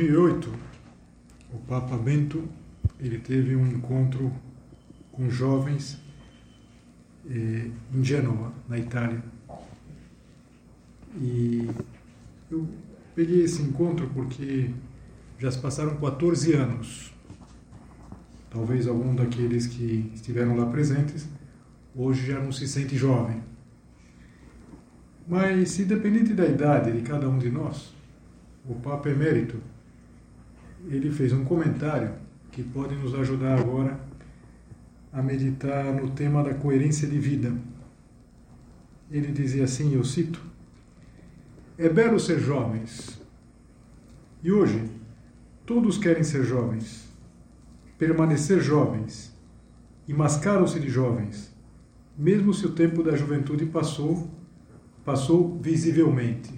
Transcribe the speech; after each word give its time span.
2008, 0.00 0.50
o 1.52 1.58
Papa 1.58 1.94
Bento 1.98 2.48
ele 2.98 3.18
teve 3.18 3.54
um 3.54 3.66
encontro 3.66 4.32
com 5.12 5.28
jovens 5.28 6.00
eh, 7.28 7.70
em 7.94 8.02
Gênova, 8.02 8.50
na 8.66 8.78
Itália. 8.78 9.22
E 11.20 11.68
eu 12.50 12.66
peguei 13.14 13.42
esse 13.42 13.60
encontro 13.60 14.08
porque 14.14 14.70
já 15.38 15.50
se 15.50 15.58
passaram 15.58 15.96
14 15.96 16.54
anos. 16.54 17.12
Talvez 18.48 18.86
algum 18.86 19.14
daqueles 19.14 19.66
que 19.66 20.10
estiveram 20.14 20.56
lá 20.56 20.64
presentes 20.64 21.28
hoje 21.94 22.26
já 22.26 22.40
não 22.40 22.52
se 22.52 22.66
sente 22.66 22.96
jovem. 22.96 23.42
Mas, 25.28 25.78
independente 25.78 26.32
da 26.32 26.46
idade 26.46 26.90
de 26.90 27.02
cada 27.02 27.28
um 27.28 27.38
de 27.38 27.50
nós, 27.50 27.94
o 28.66 28.74
Papa 28.76 29.10
Emérito 29.10 29.60
ele 30.90 31.10
fez 31.10 31.32
um 31.32 31.44
comentário 31.44 32.12
que 32.50 32.62
pode 32.62 32.96
nos 32.96 33.14
ajudar 33.14 33.58
agora 33.60 34.00
a 35.12 35.22
meditar 35.22 35.84
no 35.94 36.10
tema 36.10 36.42
da 36.42 36.52
coerência 36.54 37.06
de 37.06 37.18
vida. 37.18 37.52
Ele 39.10 39.30
dizia 39.32 39.64
assim, 39.64 39.94
eu 39.94 40.04
cito: 40.04 40.40
É 41.78 41.88
belo 41.88 42.18
ser 42.18 42.40
jovens. 42.40 43.20
E 44.42 44.50
hoje, 44.50 44.82
todos 45.64 45.98
querem 45.98 46.24
ser 46.24 46.44
jovens, 46.44 47.08
permanecer 47.98 48.60
jovens 48.60 49.36
e 50.08 50.14
mascaram-se 50.14 50.80
de 50.80 50.88
jovens, 50.88 51.54
mesmo 52.18 52.52
se 52.52 52.66
o 52.66 52.72
tempo 52.72 53.02
da 53.02 53.14
juventude 53.14 53.66
passou, 53.66 54.28
passou 55.04 55.58
visivelmente. 55.60 56.52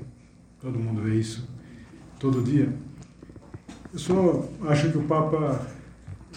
Todo 0.60 0.78
mundo 0.78 1.02
vê 1.02 1.16
isso 1.16 1.46
todo 2.18 2.42
dia. 2.42 2.72
Eu 3.92 3.98
só 3.98 4.48
acho 4.62 4.90
que 4.90 4.96
o 4.96 5.02
Papa 5.02 5.66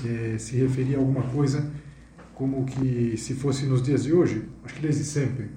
é, 0.06 0.38
se 0.38 0.58
referia 0.58 0.98
a 0.98 1.00
alguma 1.00 1.24
coisa 1.24 1.72
como 2.34 2.66
que 2.66 3.16
se 3.16 3.34
fosse 3.34 3.66
nos 3.66 3.82
dias 3.82 4.04
de 4.04 4.12
hoje, 4.12 4.44
acho 4.66 4.76
que 4.76 4.82
desde 4.82 5.06
sempre, 5.06 5.50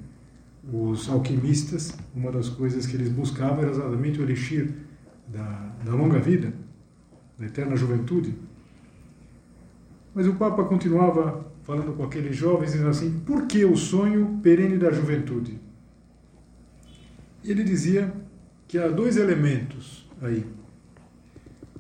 os 0.73 1.09
alquimistas, 1.09 1.99
uma 2.15 2.31
das 2.31 2.49
coisas 2.49 2.87
que 2.87 2.95
eles 2.95 3.09
buscavam 3.09 3.63
era 3.63 3.71
exatamente 3.73 4.21
o 4.21 4.23
elixir 4.23 4.73
da, 5.27 5.75
da 5.85 5.93
longa 5.93 6.21
vida, 6.21 6.53
da 7.37 7.47
eterna 7.47 7.75
juventude. 7.75 8.33
Mas 10.15 10.29
o 10.29 10.35
Papa 10.35 10.63
continuava 10.65 11.51
falando 11.65 11.97
com 11.97 12.05
aqueles 12.05 12.37
jovens, 12.37 12.73
dizendo 12.73 12.91
assim: 12.91 13.21
por 13.27 13.47
que 13.47 13.65
o 13.65 13.77
sonho 13.77 14.39
perene 14.41 14.79
da 14.79 14.93
juventude? 14.93 15.59
Ele 17.45 17.65
dizia 17.65 18.13
que 18.69 18.79
há 18.79 18.87
dois 18.87 19.17
elementos 19.17 20.09
aí 20.23 20.47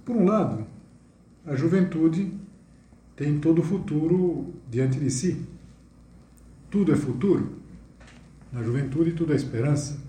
por 0.09 0.17
um 0.17 0.25
lado, 0.25 0.67
a 1.45 1.55
juventude 1.55 2.33
tem 3.15 3.39
todo 3.39 3.59
o 3.59 3.63
futuro 3.63 4.55
diante 4.71 4.99
de 4.99 5.11
si. 5.11 5.45
Tudo 6.71 6.93
é 6.93 6.97
futuro. 6.97 7.59
Na 8.51 8.63
juventude, 8.63 9.13
tudo 9.13 9.35
é 9.35 9.37
esperança. 9.37 10.01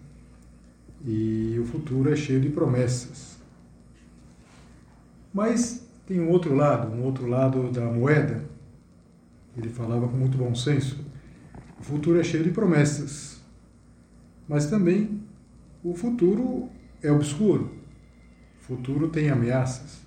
E 1.06 1.58
o 1.60 1.66
futuro 1.66 2.10
é 2.10 2.16
cheio 2.16 2.40
de 2.40 2.48
promessas. 2.48 3.40
Mas 5.34 5.86
tem 6.08 6.22
um 6.22 6.30
outro 6.30 6.56
lado, 6.56 6.96
um 6.96 7.04
outro 7.04 7.28
lado 7.28 7.70
da 7.70 7.84
moeda. 7.92 8.46
Ele 9.58 9.68
falava 9.68 10.08
com 10.08 10.16
muito 10.16 10.38
bom 10.38 10.56
senso. 10.56 11.04
O 11.78 11.84
futuro 11.84 12.18
é 12.18 12.24
cheio 12.24 12.46
de 12.46 12.52
promessas. 12.52 13.42
Mas 14.48 14.68
também 14.68 15.22
o 15.84 15.94
futuro 15.94 16.70
é 17.04 17.12
obscuro 17.12 17.79
futuro 18.70 19.10
tem 19.10 19.32
ameaças. 19.32 20.00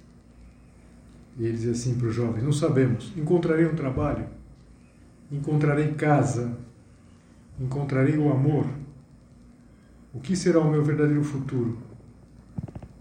E 1.36 1.44
ele 1.44 1.56
diz 1.56 1.68
assim 1.68 1.96
para 1.96 2.06
os 2.06 2.14
jovens: 2.14 2.44
Não 2.44 2.52
sabemos. 2.52 3.12
Encontrarei 3.16 3.66
um 3.66 3.74
trabalho, 3.74 4.26
encontrarei 5.30 5.92
casa, 5.94 6.56
encontrarei 7.60 8.16
o 8.16 8.30
amor. 8.30 8.66
O 10.14 10.20
que 10.20 10.36
será 10.36 10.60
o 10.60 10.70
meu 10.70 10.84
verdadeiro 10.84 11.24
futuro? 11.24 11.78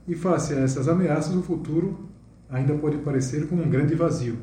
E 0.07 0.15
face 0.15 0.53
a 0.53 0.61
essas 0.61 0.87
ameaças, 0.87 1.35
o 1.35 1.43
futuro 1.43 2.09
ainda 2.49 2.73
pode 2.73 2.97
parecer 2.97 3.47
como 3.47 3.61
um 3.61 3.69
grande 3.69 3.93
vazio. 3.93 4.39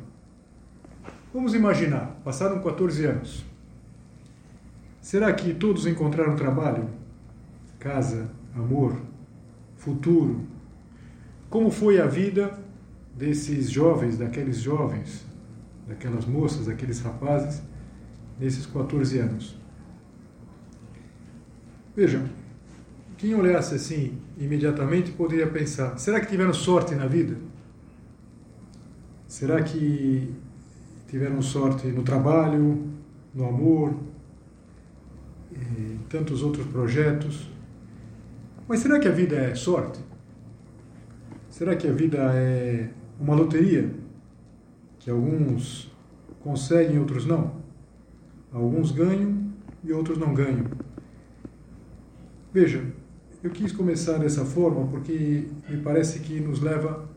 Vamos 1.33 1.53
imaginar, 1.53 2.19
passaram 2.23 2.61
14 2.61 3.05
anos. 3.05 3.45
Será 5.01 5.33
que 5.33 5.53
todos 5.53 5.85
encontraram 5.85 6.35
trabalho, 6.35 6.89
casa, 7.79 8.29
amor, 8.55 8.99
futuro, 9.75 10.47
como 11.49 11.71
foi 11.71 11.99
a 11.99 12.05
vida 12.05 12.57
desses 13.15 13.69
jovens, 13.69 14.17
daqueles 14.17 14.57
jovens, 14.57 15.25
daquelas 15.87 16.25
moças, 16.25 16.67
daqueles 16.67 16.99
rapazes, 16.99 17.61
nesses 18.39 18.65
14 18.65 19.19
anos? 19.19 19.57
Vejam, 21.95 22.29
quem 23.17 23.33
olhasse 23.35 23.75
assim 23.75 24.17
imediatamente 24.37 25.11
poderia 25.11 25.47
pensar: 25.47 25.97
será 25.97 26.19
que 26.19 26.27
tiveram 26.27 26.53
sorte 26.53 26.95
na 26.95 27.07
vida? 27.07 27.35
Será 29.27 29.61
que 29.61 30.33
tiveram 31.07 31.41
sorte 31.41 31.87
no 31.87 32.03
trabalho, 32.03 32.87
no 33.33 33.47
amor, 33.47 33.95
em 35.51 35.99
tantos 36.09 36.41
outros 36.41 36.65
projetos? 36.67 37.49
Mas 38.67 38.79
será 38.79 38.99
que 38.99 39.07
a 39.07 39.11
vida 39.11 39.35
é 39.35 39.55
sorte? 39.55 40.08
Será 41.59 41.75
que 41.75 41.89
a 41.89 41.91
vida 41.91 42.19
é 42.35 42.87
uma 43.19 43.35
loteria? 43.35 43.91
Que 44.97 45.09
alguns 45.09 45.91
conseguem, 46.39 46.97
outros 46.97 47.25
não? 47.25 47.51
Alguns 48.49 48.93
ganham 48.93 49.51
e 49.83 49.91
outros 49.91 50.17
não 50.17 50.33
ganham. 50.33 50.67
Veja, 52.53 52.81
eu 53.43 53.49
quis 53.49 53.73
começar 53.73 54.19
dessa 54.19 54.45
forma 54.45 54.87
porque 54.87 55.49
me 55.67 55.75
parece 55.83 56.21
que 56.21 56.39
nos 56.39 56.61
leva 56.61 57.09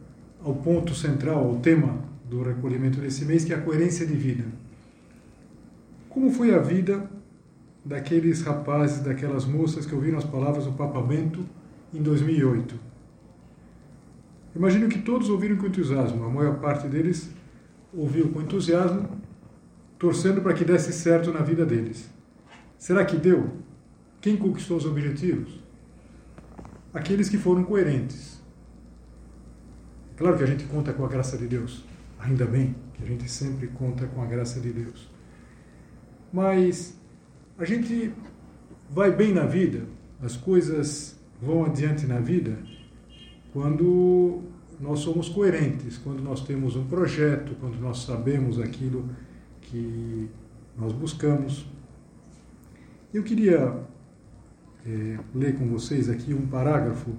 ao 0.43 0.56
ponto 0.56 0.93
central, 0.93 1.46
ao 1.46 1.61
tema 1.61 2.00
do 2.28 2.43
recolhimento 2.43 2.99
desse 2.99 3.25
mês, 3.25 3.44
que 3.44 3.52
é 3.52 3.56
a 3.56 3.62
coerência 3.62 4.05
de 4.05 4.14
vida. 4.14 4.44
Como 6.08 6.32
foi 6.32 6.52
a 6.52 6.58
vida 6.58 7.08
daqueles 7.84 8.43
rapazes, 8.43 9.05
daquelas 9.05 9.44
moças 9.44 9.87
que 9.87 9.94
ouviram 9.94 10.19
as 10.19 10.25
palavras 10.25 10.64
do 10.64 10.72
Papa 10.72 11.00
Bento 11.00 11.46
em 11.94 12.02
2008? 12.02 12.90
Imagino 14.54 14.88
que 14.88 14.99
todos 14.99 15.31
ouviram 15.31 15.56
com 15.56 15.66
entusiasmo, 15.66 16.25
a 16.25 16.28
maior 16.28 16.58
parte 16.60 16.87
deles 16.87 17.31
ouviu 17.93 18.31
com 18.31 18.43
entusiasmo, 18.43 19.08
torcendo 19.99 20.43
para 20.43 20.52
que 20.52 20.64
desse 20.64 20.93
certo 20.93 21.32
na 21.32 21.40
vida 21.40 21.64
deles. 21.64 22.10
Será 22.78 23.04
que 23.04 23.16
deu? 23.16 23.50
Quem 24.20 24.37
conquistou 24.37 24.76
os 24.76 24.84
objetivos? 24.84 25.60
Aqueles 26.93 27.28
que 27.28 27.38
foram 27.38 27.64
coerentes. 27.64 28.43
Claro 30.16 30.37
que 30.37 30.44
a 30.44 30.46
gente 30.46 30.64
conta 30.64 30.93
com 30.93 31.04
a 31.04 31.08
graça 31.08 31.38
de 31.38 31.46
Deus, 31.46 31.84
ainda 32.19 32.44
bem 32.44 32.75
que 32.94 33.02
a 33.02 33.06
gente 33.06 33.28
sempre 33.31 33.69
conta 33.69 34.06
com 34.06 34.22
a 34.22 34.26
graça 34.26 34.60
de 34.60 34.72
Deus. 34.72 35.10
Mas 36.32 36.94
a 37.58 37.64
gente 37.64 38.12
vai 38.90 39.10
bem 39.10 39.32
na 39.32 39.46
vida, 39.46 39.84
as 40.22 40.37
coisas 40.37 41.19
vão 41.40 41.64
adiante 41.64 42.06
na 42.06 42.20
vida 42.20 42.58
quando 43.52 44.43
nós 44.81 45.00
somos 45.00 45.28
coerentes, 45.28 45.99
quando 45.99 46.22
nós 46.22 46.43
temos 46.43 46.75
um 46.75 46.84
projeto, 46.84 47.54
quando 47.60 47.78
nós 47.81 47.99
sabemos 48.04 48.58
aquilo 48.58 49.08
que 49.60 50.28
nós 50.76 50.93
buscamos. 50.93 51.66
Eu 53.12 53.22
queria 53.22 53.81
é, 54.87 55.19
ler 55.34 55.56
com 55.56 55.69
vocês 55.69 56.08
aqui 56.08 56.34
um 56.34 56.46
parágrafo 56.46 57.10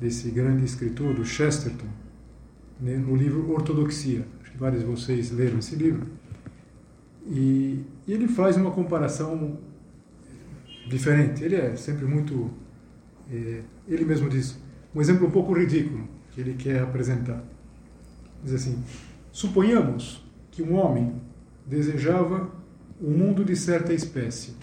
desse 0.00 0.30
grande 0.30 0.64
escritor, 0.64 1.14
do 1.14 1.24
Chesterton, 1.24 1.88
né, 2.80 2.96
no 2.96 3.14
livro 3.14 3.50
Ortodoxia. 3.52 4.26
Acho 4.40 4.52
que 4.52 4.58
vários 4.58 4.80
de 4.80 4.86
vocês 4.86 5.30
leram 5.30 5.58
esse 5.58 5.76
livro. 5.76 6.06
E, 7.26 7.84
e 8.06 8.12
ele 8.12 8.26
faz 8.26 8.56
uma 8.56 8.70
comparação 8.70 9.58
diferente. 10.88 11.44
Ele 11.44 11.56
é 11.56 11.76
sempre 11.76 12.06
muito. 12.06 12.50
É, 13.30 13.62
ele 13.86 14.04
mesmo 14.04 14.28
diz, 14.28 14.58
um 14.94 15.00
exemplo 15.00 15.26
um 15.26 15.30
pouco 15.30 15.52
ridículo 15.52 16.08
que 16.32 16.40
ele 16.40 16.54
quer 16.54 16.82
apresentar. 16.82 17.42
Diz 18.42 18.54
assim: 18.54 18.82
suponhamos 19.32 20.24
que 20.50 20.62
um 20.62 20.74
homem 20.74 21.14
desejava 21.66 22.50
um 23.00 23.10
mundo 23.10 23.44
de 23.44 23.56
certa 23.56 23.92
espécie. 23.92 24.54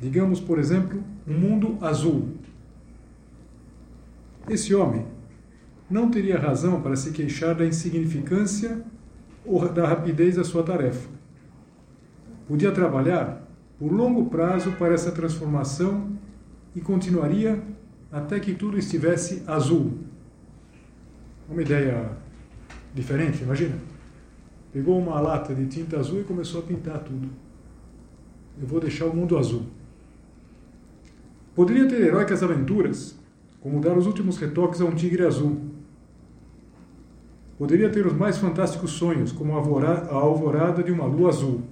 Digamos, 0.00 0.40
por 0.40 0.58
exemplo, 0.58 1.02
um 1.26 1.34
mundo 1.34 1.78
azul. 1.80 2.34
Esse 4.48 4.74
homem 4.74 5.06
não 5.88 6.10
teria 6.10 6.38
razão 6.38 6.80
para 6.82 6.96
se 6.96 7.12
queixar 7.12 7.54
da 7.54 7.64
insignificância 7.64 8.84
ou 9.44 9.68
da 9.68 9.86
rapidez 9.86 10.36
da 10.36 10.44
sua 10.44 10.62
tarefa. 10.62 11.08
Podia 12.46 12.72
trabalhar 12.72 13.48
por 13.78 13.92
longo 13.92 14.26
prazo 14.26 14.72
para 14.72 14.94
essa 14.94 15.12
transformação 15.12 16.10
e 16.74 16.80
continuaria 16.80 17.62
até 18.10 18.40
que 18.40 18.54
tudo 18.54 18.78
estivesse 18.78 19.42
azul. 19.46 19.98
Uma 21.48 21.62
ideia 21.62 22.16
diferente, 22.94 23.42
imagina. 23.42 23.76
Pegou 24.72 24.98
uma 24.98 25.20
lata 25.20 25.54
de 25.54 25.66
tinta 25.66 25.98
azul 25.98 26.20
e 26.20 26.24
começou 26.24 26.60
a 26.60 26.64
pintar 26.64 26.98
tudo. 27.00 27.28
Eu 28.60 28.66
vou 28.66 28.80
deixar 28.80 29.06
o 29.06 29.14
mundo 29.14 29.38
azul. 29.38 29.66
Poderia 31.54 31.88
ter 31.88 32.00
heróicas 32.02 32.42
aventuras, 32.42 33.16
como 33.60 33.80
dar 33.80 33.96
os 33.96 34.06
últimos 34.06 34.36
retoques 34.38 34.80
a 34.80 34.84
um 34.84 34.94
tigre 34.94 35.24
azul. 35.24 35.60
Poderia 37.58 37.88
ter 37.88 38.06
os 38.06 38.12
mais 38.12 38.36
fantásticos 38.36 38.90
sonhos, 38.90 39.32
como 39.32 39.54
a 39.54 40.14
alvorada 40.14 40.82
de 40.82 40.92
uma 40.92 41.06
lua 41.06 41.30
azul. 41.30 41.62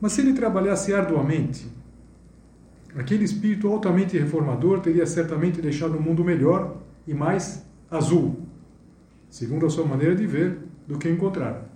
Mas 0.00 0.12
se 0.12 0.20
ele 0.20 0.32
trabalhasse 0.32 0.92
arduamente, 0.92 1.68
aquele 2.96 3.24
espírito 3.24 3.68
altamente 3.68 4.18
reformador 4.18 4.80
teria 4.80 5.06
certamente 5.06 5.60
deixado 5.60 5.96
o 5.96 6.02
mundo 6.02 6.24
melhor 6.24 6.76
e 7.06 7.14
mais 7.14 7.64
azul, 7.90 8.40
segundo 9.30 9.66
a 9.66 9.70
sua 9.70 9.84
maneira 9.84 10.14
de 10.14 10.26
ver, 10.26 10.58
do 10.86 10.98
que 10.98 11.08
encontrar. 11.08 11.68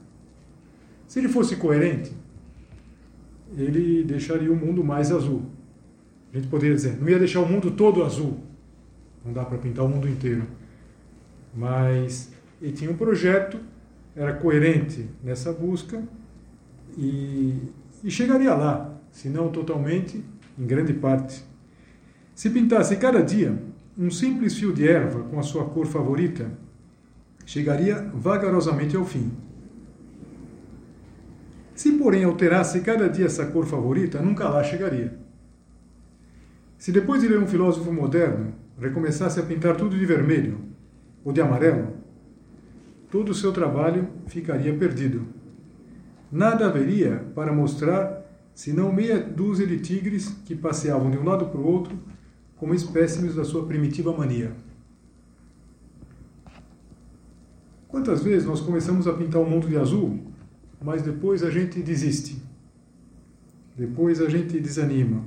Se 1.06 1.18
ele 1.18 1.28
fosse 1.28 1.56
coerente, 1.56 2.12
ele 3.56 4.04
deixaria 4.04 4.52
o 4.52 4.56
mundo 4.56 4.82
mais 4.82 5.12
azul. 5.12 5.42
A 6.32 6.36
gente 6.36 6.48
poderia 6.48 6.74
dizer, 6.74 6.98
não 7.00 7.08
ia 7.08 7.18
deixar 7.18 7.40
o 7.40 7.48
mundo 7.48 7.70
todo 7.70 8.04
azul. 8.04 8.40
Não 9.24 9.32
dá 9.32 9.44
para 9.44 9.58
pintar 9.58 9.84
o 9.84 9.88
mundo 9.88 10.08
inteiro. 10.08 10.44
Mas 11.54 12.32
ele 12.60 12.72
tinha 12.72 12.90
um 12.90 12.96
projeto, 12.96 13.58
era 14.14 14.34
coerente 14.34 15.06
nessa 15.22 15.52
busca 15.52 16.02
e 16.98 17.54
e 18.06 18.10
chegaria 18.10 18.54
lá, 18.54 18.94
se 19.10 19.28
não 19.28 19.48
totalmente, 19.48 20.22
em 20.58 20.67
grande 20.67 20.93
parte. 20.93 21.44
Se 22.35 22.50
pintasse 22.50 22.97
cada 22.97 23.23
dia 23.23 23.56
um 23.99 24.11
simples 24.11 24.56
fio 24.56 24.73
de 24.73 24.87
erva 24.87 25.23
com 25.25 25.38
a 25.38 25.43
sua 25.43 25.64
cor 25.64 25.87
favorita, 25.87 26.50
chegaria 27.44 28.11
vagarosamente 28.14 28.97
ao 28.97 29.05
fim. 29.05 29.32
Se, 31.75 31.93
porém, 31.93 32.25
alterasse 32.25 32.81
cada 32.81 33.08
dia 33.08 33.26
essa 33.26 33.47
cor 33.47 33.67
favorita, 33.67 34.20
nunca 34.20 34.49
lá 34.49 34.62
chegaria. 34.62 35.19
Se 36.79 36.93
depois 36.93 37.23
de 37.23 37.29
ler 37.29 37.38
um 37.38 37.47
filósofo 37.47 37.93
moderno 37.93 38.55
recomeçasse 38.79 39.41
a 39.41 39.43
pintar 39.43 39.76
tudo 39.76 39.99
de 39.99 40.05
vermelho 40.05 40.59
ou 41.25 41.32
de 41.32 41.41
amarelo, 41.41 41.94
todo 43.11 43.31
o 43.31 43.35
seu 43.35 43.52
trabalho 43.52 44.09
ficaria 44.26 44.75
perdido 44.75 45.37
nada 46.31 46.67
haveria 46.67 47.25
para 47.35 47.52
mostrar 47.52 48.15
senão 48.56 48.91
meia 48.91 49.20
dúzia 49.20 49.67
de 49.67 49.79
tigres 49.81 50.31
que 50.47 50.56
passeavam 50.56 51.11
de 51.11 51.19
um 51.19 51.25
lado 51.25 51.44
para 51.50 51.61
o 51.61 51.67
outro 51.67 51.99
como 52.56 52.75
espécimes 52.75 53.35
da 53.35 53.44
sua 53.44 53.67
primitiva 53.67 54.17
mania. 54.17 54.56
Quantas 57.87 58.23
vezes 58.23 58.49
nós 58.49 58.62
começamos 58.62 59.06
a 59.06 59.12
pintar 59.12 59.43
o 59.43 59.44
mundo 59.49 59.69
de 59.69 59.76
azul, 59.76 60.32
mas 60.82 61.03
depois 61.03 61.43
a 61.43 61.50
gente 61.50 61.82
desiste? 61.82 62.43
Depois 63.76 64.23
a 64.23 64.29
gente 64.31 64.59
desanima. 64.59 65.23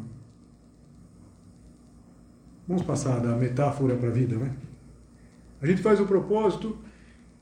Vamos 2.67 2.81
passar 2.81 3.19
da 3.19 3.35
metáfora 3.35 3.95
para 3.95 4.09
a 4.09 4.11
vida, 4.11 4.37
né? 4.37 4.55
A 5.61 5.67
gente 5.67 5.83
faz 5.83 5.99
o 5.99 6.07
propósito 6.07 6.75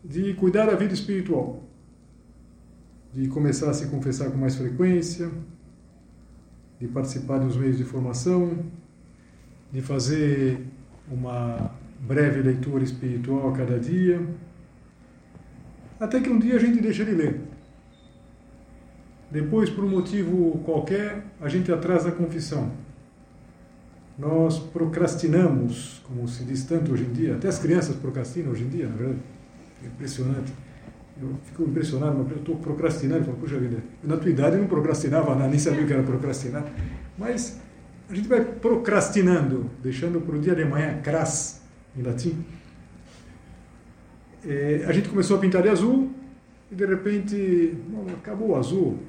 de 0.04 0.34
cuidar 0.34 0.66
da 0.66 0.76
vida 0.76 0.94
espiritual 0.94 1.64
de 3.14 3.28
começar 3.30 3.70
a 3.70 3.74
se 3.74 3.88
confessar 3.88 4.30
com 4.30 4.38
mais 4.38 4.56
frequência, 4.56 5.32
de 6.80 6.88
participar 6.88 7.40
dos 7.40 7.58
meios 7.58 7.78
de 7.78 7.84
formação, 7.84 8.66
de 9.72 9.82
fazer 9.82 10.66
uma 11.12 11.72
breve 12.00 12.42
leitura 12.42 12.84
espiritual 12.84 13.50
a 13.50 13.52
cada 13.54 13.80
dia, 13.80 14.22
até 16.00 16.20
que 16.20 16.30
um 16.30 16.38
dia 16.38 16.56
a 16.56 16.60
gente 16.60 16.80
deixa 16.80 17.04
de 17.04 17.12
ler. 17.12 17.42
Depois, 19.32 19.70
por 19.70 19.84
um 19.84 19.90
motivo 19.90 20.60
qualquer, 20.64 21.26
a 21.42 21.50
gente 21.50 21.72
atrasa 21.72 22.10
a 22.10 22.12
confissão. 22.12 22.72
Nós 24.18 24.58
procrastinamos, 24.58 26.02
como 26.04 26.28
se 26.28 26.44
diz 26.44 26.64
tanto 26.64 26.94
hoje 26.94 27.04
em 27.04 27.12
dia, 27.12 27.36
até 27.36 27.48
as 27.48 27.60
crianças 27.60 27.96
procrastinam 27.96 28.52
hoje 28.52 28.64
em 28.64 28.70
dia, 28.70 28.88
na 28.88 28.96
verdade. 28.96 29.20
É 29.84 29.88
impressionante 29.88 30.52
eu 31.22 31.36
fico 31.44 31.64
impressionado, 31.64 32.26
eu 32.30 32.38
estou 32.38 32.56
procrastinando, 32.58 33.26
falo, 33.26 33.38
puxa 33.38 33.58
vida, 33.58 33.84
na 34.04 34.18
tua 34.18 34.30
idade 34.30 34.56
eu 34.56 34.62
não 34.62 34.68
procrastinava 34.68 35.34
nada, 35.36 35.48
nem 35.48 35.60
sabia 35.60 35.84
o 35.84 35.88
que 35.88 35.94
era 35.94 36.04
procrastinar, 36.04 36.66
mas 37.18 37.60
a 38.10 38.14
gente 38.16 38.28
vai 38.28 38.44
procrastinando, 38.44 39.70
deixando 39.82 40.22
para 40.22 40.36
o 40.36 40.40
dia 40.40 40.56
de 40.56 40.64
manhã, 40.64 41.02
cras, 41.02 41.62
em 41.98 42.02
latim. 42.02 42.46
É, 44.46 44.86
a 44.88 44.92
gente 44.94 45.10
começou 45.10 45.38
a 45.38 45.40
pintar 45.40 45.62
de 45.62 45.70
azul 45.70 46.12
e 46.72 46.76
de 46.76 46.86
repente, 46.86 47.78
acabou 48.18 48.50
o 48.50 48.56
azul, 48.56 49.00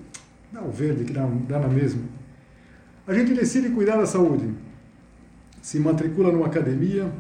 dá 0.53 0.63
o 0.63 0.71
verde 0.71 1.05
que 1.05 1.13
dá, 1.13 1.27
dá 1.47 1.59
na 1.59 1.69
mesma. 1.69 2.03
A 3.07 3.15
gente 3.15 3.35
decide 3.35 3.71
cuidar 3.71 3.97
da 3.97 4.07
saúde, 4.07 4.53
se 5.61 5.79
matricula 5.79 6.33
numa 6.33 6.47
academia, 6.47 7.13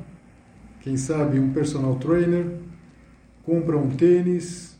quem 0.80 0.97
sabe 0.97 1.38
um 1.38 1.52
personal 1.52 1.97
trainer, 1.97 2.47
compra 3.45 3.76
um 3.76 3.90
tênis, 3.90 4.77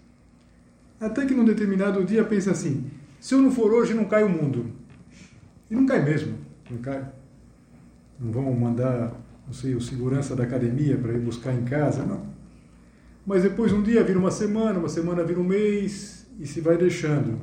até 1.01 1.25
que 1.27 1.35
num 1.35 1.45
determinado 1.45 2.05
dia 2.05 2.25
pensa 2.25 2.51
assim: 2.51 2.91
se 3.21 3.35
eu 3.35 3.43
não 3.43 3.51
for 3.51 3.73
hoje, 3.73 3.95
não 3.95 4.05
cai 4.05 4.23
o 4.25 4.29
mundo. 4.29 4.67
E 5.71 5.75
não 5.75 5.87
cai 5.87 6.03
mesmo, 6.03 6.37
não 6.71 6.79
cai. 6.79 7.05
Não 8.19 8.33
vão 8.33 8.53
mandar, 8.53 9.13
não 9.47 9.53
sei, 9.53 9.75
o 9.75 9.81
segurança 9.81 10.35
da 10.35 10.45
academia 10.45 10.97
para 10.97 11.13
ir 11.13 11.21
buscar 11.21 11.55
em 11.55 11.65
casa, 11.65 12.05
não. 12.05 12.27
Mas 13.27 13.43
depois 13.43 13.73
um 13.73 13.83
dia 13.83 14.03
vira 14.03 14.19
uma 14.19 14.31
semana, 14.31 14.79
uma 14.79 14.89
semana 14.89 15.23
vira 15.23 15.39
um 15.39 15.45
mês 15.45 16.27
e 16.41 16.47
se 16.47 16.61
vai 16.61 16.77
deixando. 16.77 17.39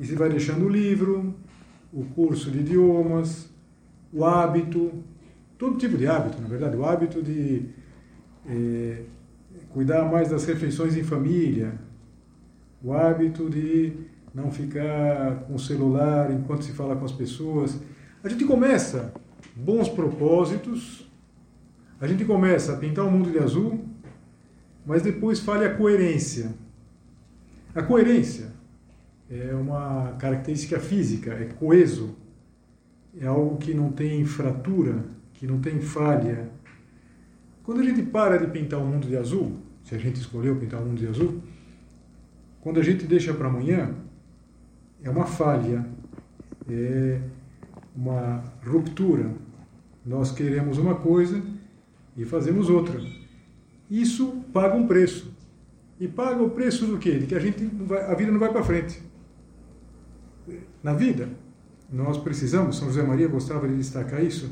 E 0.00 0.06
se 0.06 0.14
vai 0.14 0.28
deixando 0.28 0.64
o 0.64 0.68
livro, 0.68 1.34
o 1.92 2.04
curso 2.04 2.50
de 2.50 2.60
idiomas, 2.60 3.48
o 4.12 4.24
hábito, 4.24 4.90
todo 5.58 5.76
tipo 5.76 5.96
de 5.96 6.06
hábito, 6.06 6.40
na 6.40 6.48
verdade, 6.48 6.76
o 6.76 6.84
hábito 6.84 7.22
de 7.22 7.66
é, 8.48 9.02
cuidar 9.70 10.04
mais 10.10 10.30
das 10.30 10.44
refeições 10.44 10.96
em 10.96 11.04
família, 11.04 11.78
o 12.84 12.92
hábito 12.92 13.48
de 13.48 13.94
não 14.34 14.50
ficar 14.50 15.44
com 15.46 15.54
o 15.54 15.58
celular 15.58 16.30
enquanto 16.30 16.64
se 16.64 16.72
fala 16.72 16.94
com 16.94 17.04
as 17.06 17.12
pessoas. 17.12 17.80
A 18.22 18.28
gente 18.28 18.44
começa 18.44 19.14
bons 19.56 19.88
propósitos, 19.88 21.10
a 21.98 22.06
gente 22.06 22.26
começa 22.26 22.74
a 22.74 22.76
pintar 22.76 23.06
o 23.06 23.10
mundo 23.10 23.30
de 23.30 23.38
azul, 23.38 23.82
mas 24.84 25.00
depois 25.00 25.40
falha 25.40 25.68
a 25.68 25.74
coerência. 25.74 26.52
A 27.74 27.82
coerência 27.82 28.52
é 29.30 29.54
uma 29.54 30.14
característica 30.18 30.78
física, 30.78 31.32
é 31.32 31.46
coeso, 31.58 32.14
é 33.18 33.26
algo 33.26 33.56
que 33.56 33.72
não 33.72 33.90
tem 33.92 34.26
fratura, 34.26 35.06
que 35.32 35.46
não 35.46 35.58
tem 35.58 35.80
falha. 35.80 36.50
Quando 37.62 37.80
a 37.80 37.84
gente 37.84 38.02
para 38.02 38.36
de 38.36 38.46
pintar 38.48 38.78
o 38.78 38.84
mundo 38.84 39.06
de 39.08 39.16
azul, 39.16 39.56
se 39.82 39.94
a 39.94 39.98
gente 39.98 40.16
escolheu 40.16 40.56
pintar 40.56 40.82
o 40.82 40.84
mundo 40.84 40.98
de 40.98 41.06
azul, 41.06 41.42
quando 42.64 42.80
a 42.80 42.82
gente 42.82 43.06
deixa 43.06 43.34
para 43.34 43.46
amanhã, 43.46 43.94
é 45.02 45.10
uma 45.10 45.26
falha, 45.26 45.86
é 46.68 47.20
uma 47.94 48.42
ruptura, 48.66 49.30
Nós 50.04 50.32
queremos 50.32 50.76
uma 50.78 50.94
coisa 50.94 51.42
e 52.16 52.24
fazemos 52.24 52.68
outra. 52.68 53.00
Isso 53.90 54.44
paga 54.52 54.74
um 54.76 54.86
preço. 54.86 55.32
E 56.00 56.08
paga 56.08 56.42
o 56.42 56.50
preço 56.50 56.86
do 56.86 56.98
quê? 56.98 57.18
De 57.18 57.26
que 57.26 57.34
a, 57.34 57.38
gente 57.38 57.64
vai, 57.64 58.02
a 58.10 58.14
vida 58.14 58.32
não 58.32 58.38
vai 58.38 58.50
para 58.50 58.62
frente. 58.62 59.00
Na 60.82 60.92
vida, 60.92 61.28
nós 61.90 62.18
precisamos, 62.18 62.76
São 62.76 62.88
José 62.88 63.02
Maria 63.02 63.28
gostava 63.28 63.68
de 63.68 63.76
destacar 63.76 64.22
isso, 64.22 64.50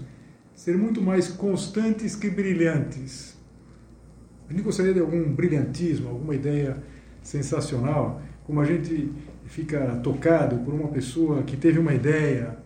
ser 0.55 0.77
muito 0.77 1.03
mais 1.03 1.29
constantes 1.29 2.15
que 2.15 2.31
brilhantes. 2.31 3.37
A 4.49 4.53
gente 4.53 4.63
gostaria 4.63 4.95
de 4.95 5.01
algum 5.01 5.35
brilhantismo, 5.35 6.09
alguma 6.09 6.35
ideia 6.35 6.83
sensacional, 7.23 8.21
como 8.45 8.61
a 8.61 8.65
gente 8.65 9.13
fica 9.47 9.97
tocado 10.03 10.57
por 10.59 10.75
uma 10.75 10.89
pessoa 10.89 11.43
que 11.43 11.57
teve 11.57 11.79
uma 11.79 11.95
ideia, 11.95 12.59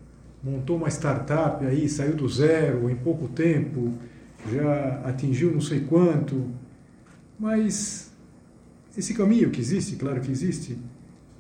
montou 0.43 0.77
uma 0.77 0.89
startup 0.89 1.65
aí, 1.65 1.89
saiu 1.89 2.15
do 2.15 2.29
zero 2.29 2.89
em 2.89 2.95
pouco 2.95 3.29
tempo, 3.29 3.93
já 4.51 5.01
atingiu 5.05 5.53
não 5.53 5.61
sei 5.61 5.81
quanto, 5.81 6.47
mas 7.39 8.13
esse 8.97 9.13
caminho 9.15 9.51
que 9.51 9.61
existe, 9.61 9.97
claro 9.97 10.21
que 10.21 10.31
existe, 10.31 10.79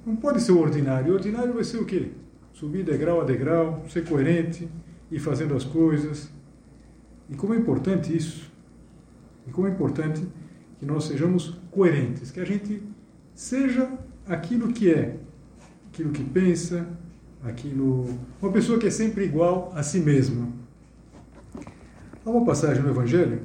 não 0.04 0.14
pode 0.16 0.40
ser 0.42 0.52
o 0.52 0.60
ordinário. 0.60 1.12
O 1.12 1.14
ordinário 1.14 1.54
vai 1.54 1.64
ser 1.64 1.78
o 1.78 1.84
quê? 1.84 2.10
Subir 2.52 2.84
degrau 2.84 3.20
a 3.20 3.24
degrau, 3.24 3.84
ser 3.88 4.04
coerente, 4.04 4.68
ir 5.10 5.18
fazendo 5.18 5.54
as 5.54 5.64
coisas. 5.64 6.28
E 7.30 7.34
como 7.34 7.54
é 7.54 7.56
importante 7.56 8.14
isso, 8.14 8.50
e 9.46 9.50
como 9.50 9.66
é 9.66 9.70
importante 9.70 10.26
que 10.78 10.84
nós 10.84 11.04
sejamos 11.04 11.58
coerentes, 11.70 12.30
que 12.30 12.40
a 12.40 12.44
gente 12.44 12.82
seja 13.36 13.92
aquilo 14.26 14.72
que 14.72 14.90
é, 14.90 15.18
aquilo 15.92 16.10
que 16.10 16.24
pensa, 16.24 16.88
aquilo. 17.44 18.18
Uma 18.40 18.50
pessoa 18.50 18.78
que 18.78 18.86
é 18.86 18.90
sempre 18.90 19.24
igual 19.24 19.70
a 19.74 19.82
si 19.82 20.00
mesma. 20.00 20.48
Há 22.24 22.30
uma 22.30 22.44
passagem 22.44 22.82
no 22.82 22.88
Evangelho 22.88 23.42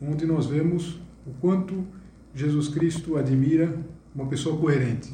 onde 0.00 0.26
nós 0.26 0.46
vemos 0.46 0.98
o 1.24 1.30
quanto 1.40 1.86
Jesus 2.34 2.66
Cristo 2.68 3.16
admira 3.16 3.78
uma 4.14 4.26
pessoa 4.26 4.58
coerente. 4.58 5.12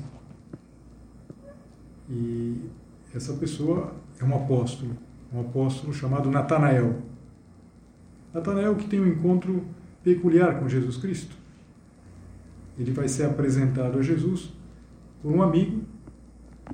E 2.09 2.57
essa 3.15 3.35
pessoa 3.35 3.93
é 4.19 4.25
um 4.25 4.35
apóstolo, 4.35 4.97
um 5.35 5.41
apóstolo 5.41 5.93
chamado 5.93 6.31
Natanael. 6.31 7.03
Natanael 8.33 8.77
que 8.77 8.89
tem 8.89 9.01
um 9.01 9.07
encontro 9.07 9.63
peculiar 10.03 10.59
com 10.59 10.69
Jesus 10.69 10.97
Cristo. 10.97 11.37
Ele 12.79 12.93
vai 12.93 13.09
ser 13.09 13.25
apresentado 13.25 13.99
a 13.99 14.03
Jesus 14.03 14.53
por 15.21 15.33
um 15.33 15.43
amigo, 15.43 15.83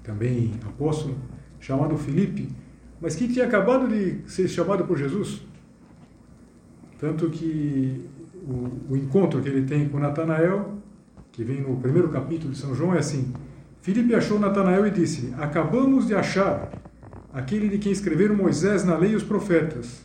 também 0.02 0.52
apóstolo, 0.66 1.16
chamado 1.58 1.96
Filipe, 1.96 2.48
mas 3.00 3.16
que 3.16 3.26
tinha 3.26 3.46
acabado 3.46 3.88
de 3.88 4.20
ser 4.30 4.48
chamado 4.48 4.84
por 4.84 4.98
Jesus. 4.98 5.42
Tanto 6.98 7.30
que 7.30 8.08
o, 8.46 8.92
o 8.92 8.96
encontro 8.96 9.40
que 9.40 9.48
ele 9.48 9.66
tem 9.66 9.88
com 9.88 9.98
Natanael, 9.98 10.78
que 11.32 11.42
vem 11.42 11.62
no 11.62 11.76
primeiro 11.76 12.08
capítulo 12.08 12.52
de 12.52 12.58
São 12.58 12.74
João, 12.74 12.94
é 12.94 12.98
assim: 12.98 13.32
Filipe 13.80 14.14
achou 14.14 14.38
Natanael 14.38 14.86
e 14.86 14.90
disse: 14.90 15.34
Acabamos 15.38 16.06
de 16.06 16.14
achar 16.14 16.70
aquele 17.32 17.68
de 17.68 17.78
quem 17.78 17.92
escreveram 17.92 18.34
Moisés 18.34 18.84
na 18.84 18.96
lei 18.96 19.12
e 19.12 19.16
os 19.16 19.24
profetas, 19.24 20.04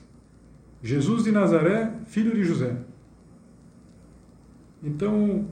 Jesus 0.81 1.23
de 1.23 1.31
Nazaré, 1.31 1.93
filho 2.05 2.33
de 2.33 2.43
José. 2.43 2.75
Então, 4.81 5.45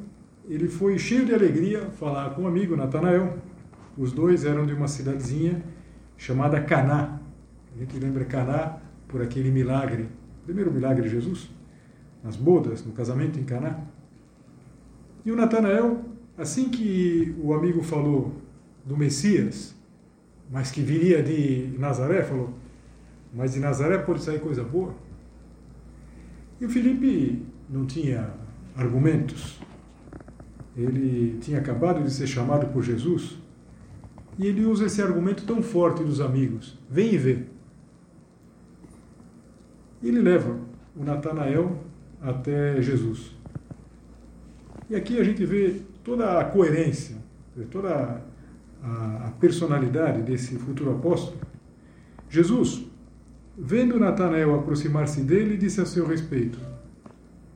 ele 0.48 0.68
foi 0.68 0.98
cheio 0.98 1.26
de 1.26 1.34
alegria 1.34 1.90
falar 1.92 2.30
com 2.32 2.44
um 2.44 2.48
amigo 2.48 2.76
Natanael. 2.76 3.38
Os 3.98 4.14
dois 4.14 4.46
eram 4.46 4.66
de 4.66 4.74
uma 4.74 4.88
cidadezinha 4.88 5.62
chamada 6.18 6.62
Caná. 6.62 7.20
A 7.76 7.80
gente 7.80 8.00
lembra 8.00 8.24
Caná 8.24 8.78
por 9.08 9.22
aquele 9.22 9.52
milagre, 9.52 10.08
primeiro 10.46 10.72
milagre 10.72 11.04
de 11.04 11.10
Jesus 11.10 11.50
nas 12.24 12.36
bodas, 12.36 12.86
no 12.86 12.94
casamento 12.94 13.40
em 13.40 13.44
Caná. 13.44 13.80
E 15.26 15.32
o 15.32 15.36
Natanael, 15.36 16.02
assim 16.38 16.70
que 16.70 17.36
o 17.42 17.54
amigo 17.54 17.84
falou 17.84 18.34
do 18.86 18.96
Messias, 18.96 19.76
mas 20.50 20.72
que 20.72 20.82
viria 20.82 21.22
de 21.22 21.76
Nazaré, 21.78 22.24
falou: 22.24 22.54
Mas 23.34 23.54
de 23.54 23.60
Nazaré 23.60 23.98
pode 23.98 24.24
sair 24.24 24.40
coisa 24.40 24.64
boa? 24.64 24.96
E 26.60 26.66
o 26.66 26.70
Felipe 26.70 27.46
não 27.70 27.86
tinha 27.86 28.32
argumentos. 28.76 29.60
Ele 30.78 31.38
tinha 31.40 31.58
acabado 31.58 32.04
de 32.04 32.12
ser 32.12 32.28
chamado 32.28 32.68
por 32.72 32.84
Jesus 32.84 33.38
e 34.38 34.46
ele 34.46 34.66
usa 34.66 34.86
esse 34.86 35.02
argumento 35.02 35.44
tão 35.46 35.62
forte 35.64 36.04
dos 36.04 36.22
amigos: 36.22 36.78
Vem 36.90 37.14
e 37.14 37.18
vê. 37.18 37.40
Ele 40.04 40.22
leva 40.22 40.58
o 40.96 41.04
Natanael 41.04 41.78
até 42.22 42.80
Jesus. 42.82 43.36
E 44.90 44.96
aqui 44.96 45.20
a 45.20 45.24
gente 45.24 45.44
vê 45.46 45.82
toda 46.04 46.40
a 46.40 46.46
coerência, 46.46 47.18
toda 47.72 48.22
a, 48.84 49.32
personalidade 49.40 50.22
desse 50.22 50.56
futuro 50.56 50.92
apóstolo. 50.92 51.38
Jesus, 52.30 52.86
vendo 53.58 54.00
Natanael 54.00 54.56
aproximar-se 54.56 55.22
dele, 55.22 55.58
disse 55.58 55.82
a 55.82 55.86
seu 55.86 56.06
respeito: 56.06 56.60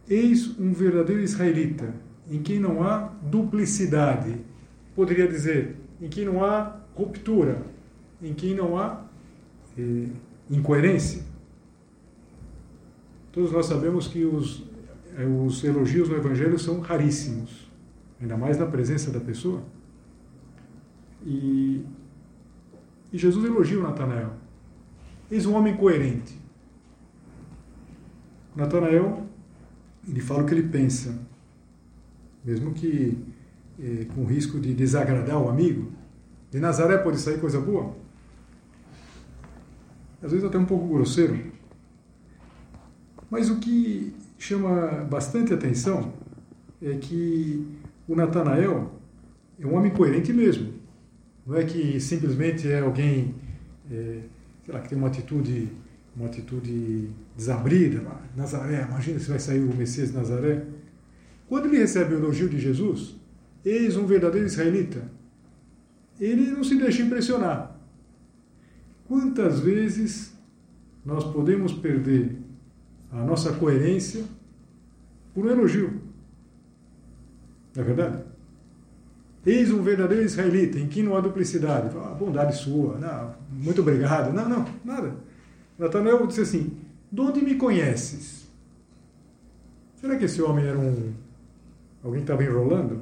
Eis 0.09 0.59
um 0.59 0.73
verdadeiro 0.73 1.21
israelita, 1.21 1.93
em 2.31 2.41
quem 2.41 2.59
não 2.59 2.81
há 2.81 3.11
duplicidade. 3.21 4.37
Poderia 4.95 5.27
dizer, 5.27 5.75
em 6.01 6.07
quem 6.07 6.23
não 6.23 6.43
há 6.43 6.77
ruptura, 6.95 7.61
em 8.21 8.33
quem 8.33 8.55
não 8.55 8.77
há 8.77 9.03
eh, 9.77 10.07
incoerência. 10.49 11.23
Todos 13.33 13.51
nós 13.51 13.65
sabemos 13.65 14.07
que 14.07 14.23
os, 14.23 14.63
eh, 15.17 15.25
os 15.25 15.61
elogios 15.63 16.07
no 16.07 16.15
Evangelho 16.15 16.57
são 16.57 16.79
raríssimos, 16.79 17.69
ainda 18.19 18.37
mais 18.37 18.57
na 18.57 18.65
presença 18.65 19.11
da 19.11 19.19
pessoa. 19.19 19.61
E, 21.25 21.85
e 23.11 23.17
Jesus 23.17 23.43
elogia 23.43 23.77
o 23.77 23.83
Natanael. 23.83 24.31
Eis 25.29 25.45
um 25.45 25.53
homem 25.53 25.75
coerente. 25.75 26.39
Natanael, 28.55 29.25
ele 30.07 30.21
fala 30.21 30.43
o 30.43 30.45
que 30.45 30.53
ele 30.53 30.69
pensa, 30.69 31.29
mesmo 32.43 32.73
que 32.73 33.17
eh, 33.79 34.05
com 34.13 34.25
risco 34.25 34.59
de 34.59 34.73
desagradar 34.73 35.41
o 35.41 35.49
amigo. 35.49 35.91
De 36.49 36.59
Nazaré 36.59 36.97
pode 36.97 37.19
sair 37.19 37.39
coisa 37.39 37.59
boa? 37.59 37.95
Às 40.21 40.31
vezes 40.31 40.45
até 40.45 40.57
um 40.57 40.65
pouco 40.65 40.87
grosseiro, 40.87 41.51
mas 43.31 43.49
o 43.49 43.59
que 43.59 44.13
chama 44.37 45.05
bastante 45.09 45.53
atenção 45.53 46.13
é 46.81 46.95
que 46.95 47.65
o 48.05 48.13
Natanael 48.13 48.91
é 49.57 49.65
um 49.65 49.73
homem 49.73 49.89
coerente 49.89 50.33
mesmo. 50.33 50.73
Não 51.47 51.55
é 51.55 51.63
que 51.63 51.97
simplesmente 51.99 52.69
é 52.69 52.81
alguém, 52.81 53.33
é, 53.89 54.19
sei 54.65 54.73
lá, 54.73 54.81
que 54.81 54.89
tem 54.89 54.97
uma 54.97 55.07
atitude, 55.07 55.69
uma 56.15 56.25
atitude 56.25 57.09
desabrida. 57.35 58.03
Nazaré, 58.35 58.85
imagina 58.87 59.17
se 59.17 59.29
vai 59.29 59.39
sair 59.39 59.59
o 59.59 59.73
Messias 59.73 60.09
de 60.09 60.17
Nazaré. 60.17 60.65
Quando 61.51 61.65
ele 61.65 61.79
recebe 61.79 62.15
o 62.15 62.17
elogio 62.17 62.47
de 62.47 62.57
Jesus, 62.57 63.13
eis 63.65 63.97
um 63.97 64.05
verdadeiro 64.05 64.47
israelita, 64.47 65.03
ele 66.17 66.49
não 66.49 66.63
se 66.63 66.77
deixa 66.77 67.01
impressionar. 67.01 67.77
Quantas 69.05 69.59
vezes 69.59 70.33
nós 71.05 71.25
podemos 71.25 71.73
perder 71.73 72.37
a 73.11 73.21
nossa 73.25 73.51
coerência 73.51 74.23
por 75.33 75.45
um 75.45 75.49
elogio. 75.49 76.01
Não 77.75 77.83
é 77.83 77.85
verdade? 77.85 78.23
Eis 79.45 79.71
um 79.71 79.81
verdadeiro 79.81 80.23
israelita 80.23 80.79
em 80.79 80.87
que 80.87 81.03
não 81.03 81.17
há 81.17 81.19
duplicidade. 81.19 81.93
Ah, 81.97 82.13
bondade 82.17 82.55
sua, 82.55 82.97
não, 82.97 83.35
muito 83.51 83.81
obrigado. 83.81 84.31
Não, 84.31 84.47
não, 84.47 84.65
nada. 84.85 85.17
Natanael 85.77 86.25
disse 86.27 86.39
assim: 86.39 86.77
De 87.11 87.19
onde 87.19 87.41
me 87.41 87.55
conheces? 87.55 88.47
Será 89.99 90.15
que 90.15 90.23
esse 90.23 90.41
homem 90.41 90.65
era 90.65 90.79
um. 90.79 91.20
Alguém 92.03 92.21
que 92.21 92.31
estava 92.31 92.43
enrolando? 92.43 93.01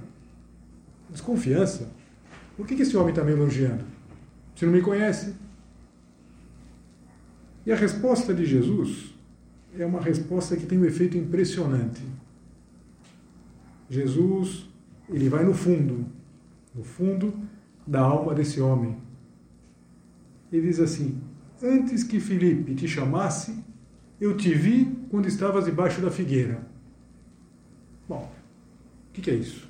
Desconfiança. 1.09 1.91
Por 2.55 2.67
que, 2.67 2.75
esse 2.75 2.95
homem 2.97 3.09
está 3.09 3.23
me 3.23 3.31
elogiando? 3.31 3.83
Se 4.55 4.65
não 4.65 4.73
me 4.73 4.81
conhece? 4.81 5.33
E 7.65 7.71
a 7.71 7.75
resposta 7.75 8.33
de 8.33 8.45
Jesus 8.45 9.13
é 9.77 9.85
uma 9.85 10.01
resposta 10.01 10.57
que 10.57 10.65
tem 10.65 10.77
um 10.77 10.85
efeito 10.85 11.17
impressionante. 11.17 12.01
Jesus, 13.89 14.67
ele 15.09 15.29
vai 15.29 15.43
no 15.43 15.53
fundo, 15.53 16.05
no 16.75 16.83
fundo 16.83 17.33
da 17.85 18.01
alma 18.01 18.33
desse 18.35 18.59
homem. 18.59 18.97
Ele 20.51 20.67
diz 20.67 20.79
assim: 20.79 21.19
Antes 21.61 22.03
que 22.03 22.19
Filipe 22.19 22.75
te 22.75 22.87
chamasse, 22.87 23.63
eu 24.19 24.35
te 24.35 24.53
vi 24.53 24.85
quando 25.09 25.27
estavas 25.27 25.65
debaixo 25.65 26.01
da 26.01 26.11
figueira. 26.11 26.61
Bom, 28.07 28.31
o 29.09 29.11
que, 29.13 29.21
que 29.21 29.31
é 29.31 29.35
isso? 29.35 29.67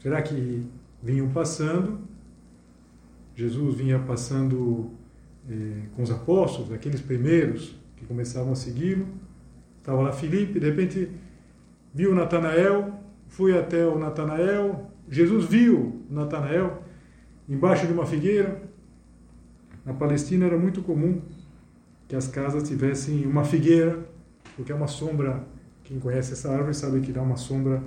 Será 0.00 0.22
que 0.22 0.66
vinham 1.02 1.28
passando? 1.30 2.00
Jesus 3.34 3.74
vinha 3.76 3.98
passando 3.98 4.90
eh, 5.48 5.82
com 5.94 6.02
os 6.02 6.10
apóstolos, 6.10 6.72
aqueles 6.72 7.00
primeiros 7.00 7.74
que 7.96 8.04
começavam 8.04 8.52
a 8.52 8.56
segui-lo. 8.56 9.06
Estava 9.78 10.02
lá 10.02 10.12
Filipe, 10.12 10.58
de 10.58 10.66
repente 10.66 11.10
viu 11.94 12.14
Natanael, 12.14 13.00
foi 13.28 13.58
até 13.58 13.86
o 13.86 13.98
Natanael. 13.98 14.90
Jesus 15.08 15.44
viu 15.44 16.02
Natanael 16.10 16.82
embaixo 17.48 17.86
de 17.86 17.92
uma 17.92 18.06
figueira. 18.06 18.62
Na 19.84 19.94
Palestina 19.94 20.46
era 20.46 20.58
muito 20.58 20.82
comum 20.82 21.20
que 22.06 22.16
as 22.16 22.28
casas 22.28 22.68
tivessem 22.68 23.26
uma 23.26 23.44
figueira, 23.44 23.98
porque 24.56 24.72
é 24.72 24.74
uma 24.74 24.88
sombra. 24.88 25.46
Quem 25.90 25.98
conhece 25.98 26.34
essa 26.34 26.48
árvore 26.52 26.72
sabe 26.72 27.00
que 27.00 27.10
dá 27.10 27.20
uma 27.20 27.36
sombra 27.36 27.82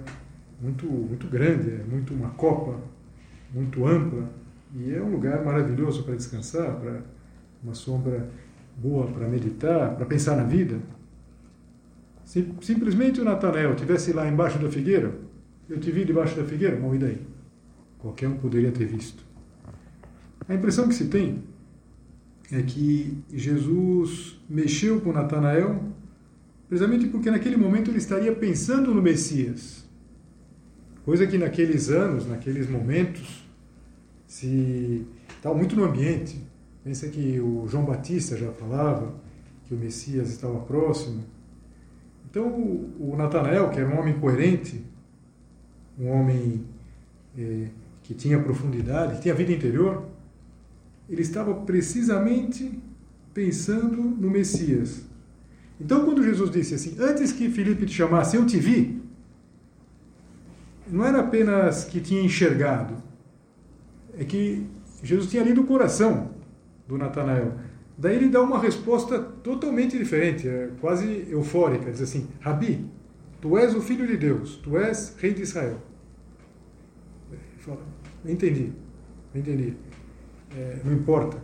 muito 0.60 0.86
muito 0.86 1.26
grande, 1.26 1.70
é 1.70 1.84
muito 1.90 2.14
uma 2.14 2.32
copa 2.32 2.78
muito 3.54 3.88
ampla 3.88 4.30
e 4.76 4.94
é 4.94 5.02
um 5.02 5.10
lugar 5.10 5.42
maravilhoso 5.46 6.04
para 6.04 6.14
descansar, 6.14 6.76
para 6.82 7.02
uma 7.64 7.74
sombra 7.74 8.30
boa 8.76 9.08
para 9.08 9.26
meditar, 9.30 9.96
para 9.96 10.06
pensar 10.06 10.36
na 10.36 10.44
vida. 10.44 10.80
Se 12.26 12.46
simplesmente 12.60 13.22
o 13.22 13.24
Natanael 13.24 13.74
tivesse 13.74 14.12
lá 14.12 14.28
embaixo 14.28 14.60
da 14.60 14.70
figueira, 14.70 15.16
eu 15.70 15.80
te 15.80 15.90
vi 15.90 16.04
debaixo 16.04 16.36
da 16.36 16.44
figueira, 16.44 16.76
bom, 16.76 16.94
e 16.94 16.98
daí? 16.98 17.22
Qualquer 18.00 18.28
um 18.28 18.36
poderia 18.36 18.74
ter 18.74 18.86
visto. 18.86 19.24
A 20.50 20.54
impressão 20.54 20.90
que 20.90 20.94
se 20.94 21.08
tem 21.08 21.42
é 22.52 22.62
que 22.64 23.24
Jesus 23.32 24.38
mexeu 24.50 25.00
com 25.00 25.14
Natanael 25.14 25.93
precisamente 26.74 27.06
porque 27.06 27.30
naquele 27.30 27.56
momento 27.56 27.92
ele 27.92 28.00
estaria 28.00 28.34
pensando 28.34 28.96
no 28.96 29.00
Messias. 29.00 29.88
Coisa 31.06 31.28
que 31.28 31.38
naqueles 31.38 31.90
anos, 31.90 32.28
naqueles 32.28 32.68
momentos, 32.68 33.48
se 34.26 35.06
estava 35.36 35.54
muito 35.54 35.76
no 35.76 35.84
ambiente. 35.84 36.44
Pensa 36.84 37.08
que 37.10 37.40
o 37.40 37.68
João 37.68 37.86
Batista 37.86 38.36
já 38.36 38.52
falava 38.52 39.14
que 39.68 39.76
o 39.76 39.78
Messias 39.78 40.32
estava 40.32 40.62
próximo. 40.62 41.24
Então, 42.28 42.48
o 42.48 43.14
Natanael, 43.16 43.70
que 43.70 43.80
era 43.80 43.88
um 43.88 44.00
homem 44.00 44.20
coerente, 44.20 44.84
um 46.00 46.10
homem 46.10 46.66
eh, 47.38 47.68
que 48.02 48.16
tinha 48.16 48.42
profundidade, 48.42 49.18
que 49.18 49.22
tinha 49.22 49.36
vida 49.36 49.52
interior, 49.52 50.08
ele 51.08 51.22
estava 51.22 51.54
precisamente 51.54 52.80
pensando 53.32 54.02
no 54.02 54.32
Messias. 54.32 55.13
Então, 55.84 56.06
quando 56.06 56.24
Jesus 56.24 56.50
disse 56.50 56.76
assim, 56.76 56.96
antes 56.98 57.34
que 57.34 57.50
Filipe 57.50 57.86
te 57.86 57.94
chamasse, 57.94 58.38
eu 58.38 58.46
te 58.46 58.58
vi, 58.58 59.02
não 60.88 61.06
era 61.06 61.20
apenas 61.20 61.84
que 61.84 62.00
tinha 62.00 62.22
enxergado, 62.22 62.96
é 64.18 64.24
que 64.24 64.66
Jesus 65.04 65.30
tinha 65.30 65.44
lido 65.44 65.62
o 65.62 65.66
coração 65.66 66.32
do 66.88 66.98
Natanael. 66.98 67.56
Daí 67.98 68.16
ele 68.16 68.30
dá 68.30 68.42
uma 68.42 68.60
resposta 68.60 69.20
totalmente 69.20 69.98
diferente, 69.98 70.48
é 70.48 70.70
quase 70.80 71.28
eufórica, 71.30 71.92
diz 71.92 72.02
assim: 72.02 72.28
Rabi, 72.40 72.86
tu 73.42 73.58
és 73.58 73.76
o 73.76 73.82
filho 73.82 74.08
de 74.08 74.18
Deus, 74.18 74.56
tu 74.56 74.78
és 74.78 75.16
rei 75.20 75.34
de 75.34 75.42
Israel. 75.42 75.80
Ele 77.32 77.42
fala: 77.58 77.82
entendi, 78.26 78.72
entendi 79.36 79.76
é, 80.56 80.80
não 80.84 80.94
importa. 80.94 81.38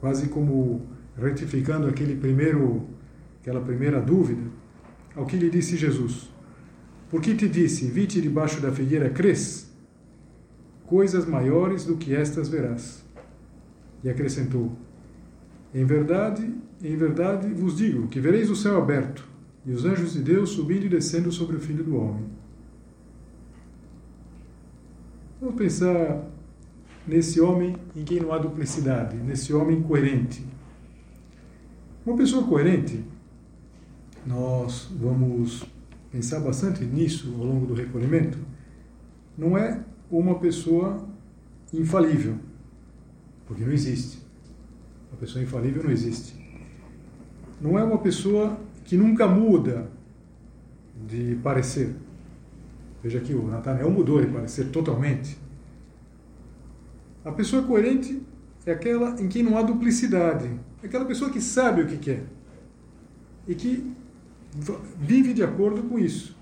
Quase 0.00 0.28
como 0.28 0.86
retificando 1.16 1.86
aquele 1.88 2.16
primeiro, 2.16 2.86
aquela 3.46 3.60
primeira 3.60 4.00
dúvida, 4.00 4.42
ao 5.14 5.24
que 5.24 5.36
lhe 5.36 5.48
disse 5.48 5.76
Jesus. 5.76 6.28
Por 7.08 7.22
que 7.22 7.32
te 7.32 7.48
disse, 7.48 7.86
vi-te 7.86 8.20
debaixo 8.20 8.60
da 8.60 8.72
figueira, 8.72 9.08
crês? 9.08 9.72
Coisas 10.84 11.24
maiores 11.24 11.84
do 11.84 11.96
que 11.96 12.12
estas 12.12 12.48
verás. 12.48 13.04
E 14.02 14.10
acrescentou, 14.10 14.72
em 15.72 15.84
verdade, 15.84 16.52
em 16.82 16.96
verdade 16.96 17.46
vos 17.54 17.76
digo 17.76 18.08
que 18.08 18.18
vereis 18.18 18.50
o 18.50 18.56
céu 18.56 18.78
aberto 18.78 19.24
e 19.64 19.70
os 19.70 19.84
anjos 19.84 20.14
de 20.14 20.22
Deus 20.22 20.50
subindo 20.50 20.86
e 20.86 20.88
descendo 20.88 21.30
sobre 21.30 21.54
o 21.54 21.60
Filho 21.60 21.84
do 21.84 21.96
Homem. 21.96 22.24
Vamos 25.40 25.54
pensar 25.54 26.28
nesse 27.06 27.40
homem 27.40 27.76
em 27.94 28.04
quem 28.04 28.18
não 28.18 28.32
há 28.32 28.38
duplicidade, 28.38 29.16
nesse 29.18 29.52
homem 29.52 29.80
coerente. 29.82 30.44
Uma 32.04 32.16
pessoa 32.16 32.44
coerente, 32.44 33.04
nós 34.26 34.90
vamos 34.98 35.64
pensar 36.10 36.40
bastante 36.40 36.84
nisso 36.84 37.32
ao 37.38 37.44
longo 37.44 37.66
do 37.66 37.74
recolhimento, 37.74 38.38
não 39.36 39.56
é 39.56 39.84
uma 40.10 40.38
pessoa 40.38 41.06
infalível, 41.72 42.36
porque 43.46 43.64
não 43.64 43.72
existe. 43.72 44.18
Uma 45.10 45.18
pessoa 45.18 45.42
infalível 45.42 45.84
não 45.84 45.90
existe. 45.90 46.34
Não 47.60 47.78
é 47.78 47.84
uma 47.84 47.98
pessoa 47.98 48.58
que 48.84 48.96
nunca 48.96 49.26
muda 49.26 49.90
de 51.06 51.36
parecer. 51.42 51.94
Veja 53.02 53.18
aqui, 53.18 53.34
o 53.34 53.46
Nathanael 53.46 53.90
mudou 53.90 54.20
de 54.20 54.26
parecer 54.26 54.70
totalmente. 54.70 55.38
A 57.24 57.32
pessoa 57.32 57.62
coerente 57.62 58.22
é 58.64 58.72
aquela 58.72 59.20
em 59.20 59.28
quem 59.28 59.42
não 59.42 59.56
há 59.56 59.62
duplicidade. 59.62 60.50
É 60.82 60.86
aquela 60.86 61.04
pessoa 61.04 61.30
que 61.30 61.40
sabe 61.40 61.82
o 61.82 61.86
que 61.86 61.98
quer 61.98 62.24
e 63.46 63.54
que 63.54 63.94
vive 64.98 65.32
de 65.32 65.42
acordo 65.42 65.82
com 65.82 65.98
isso. 65.98 66.36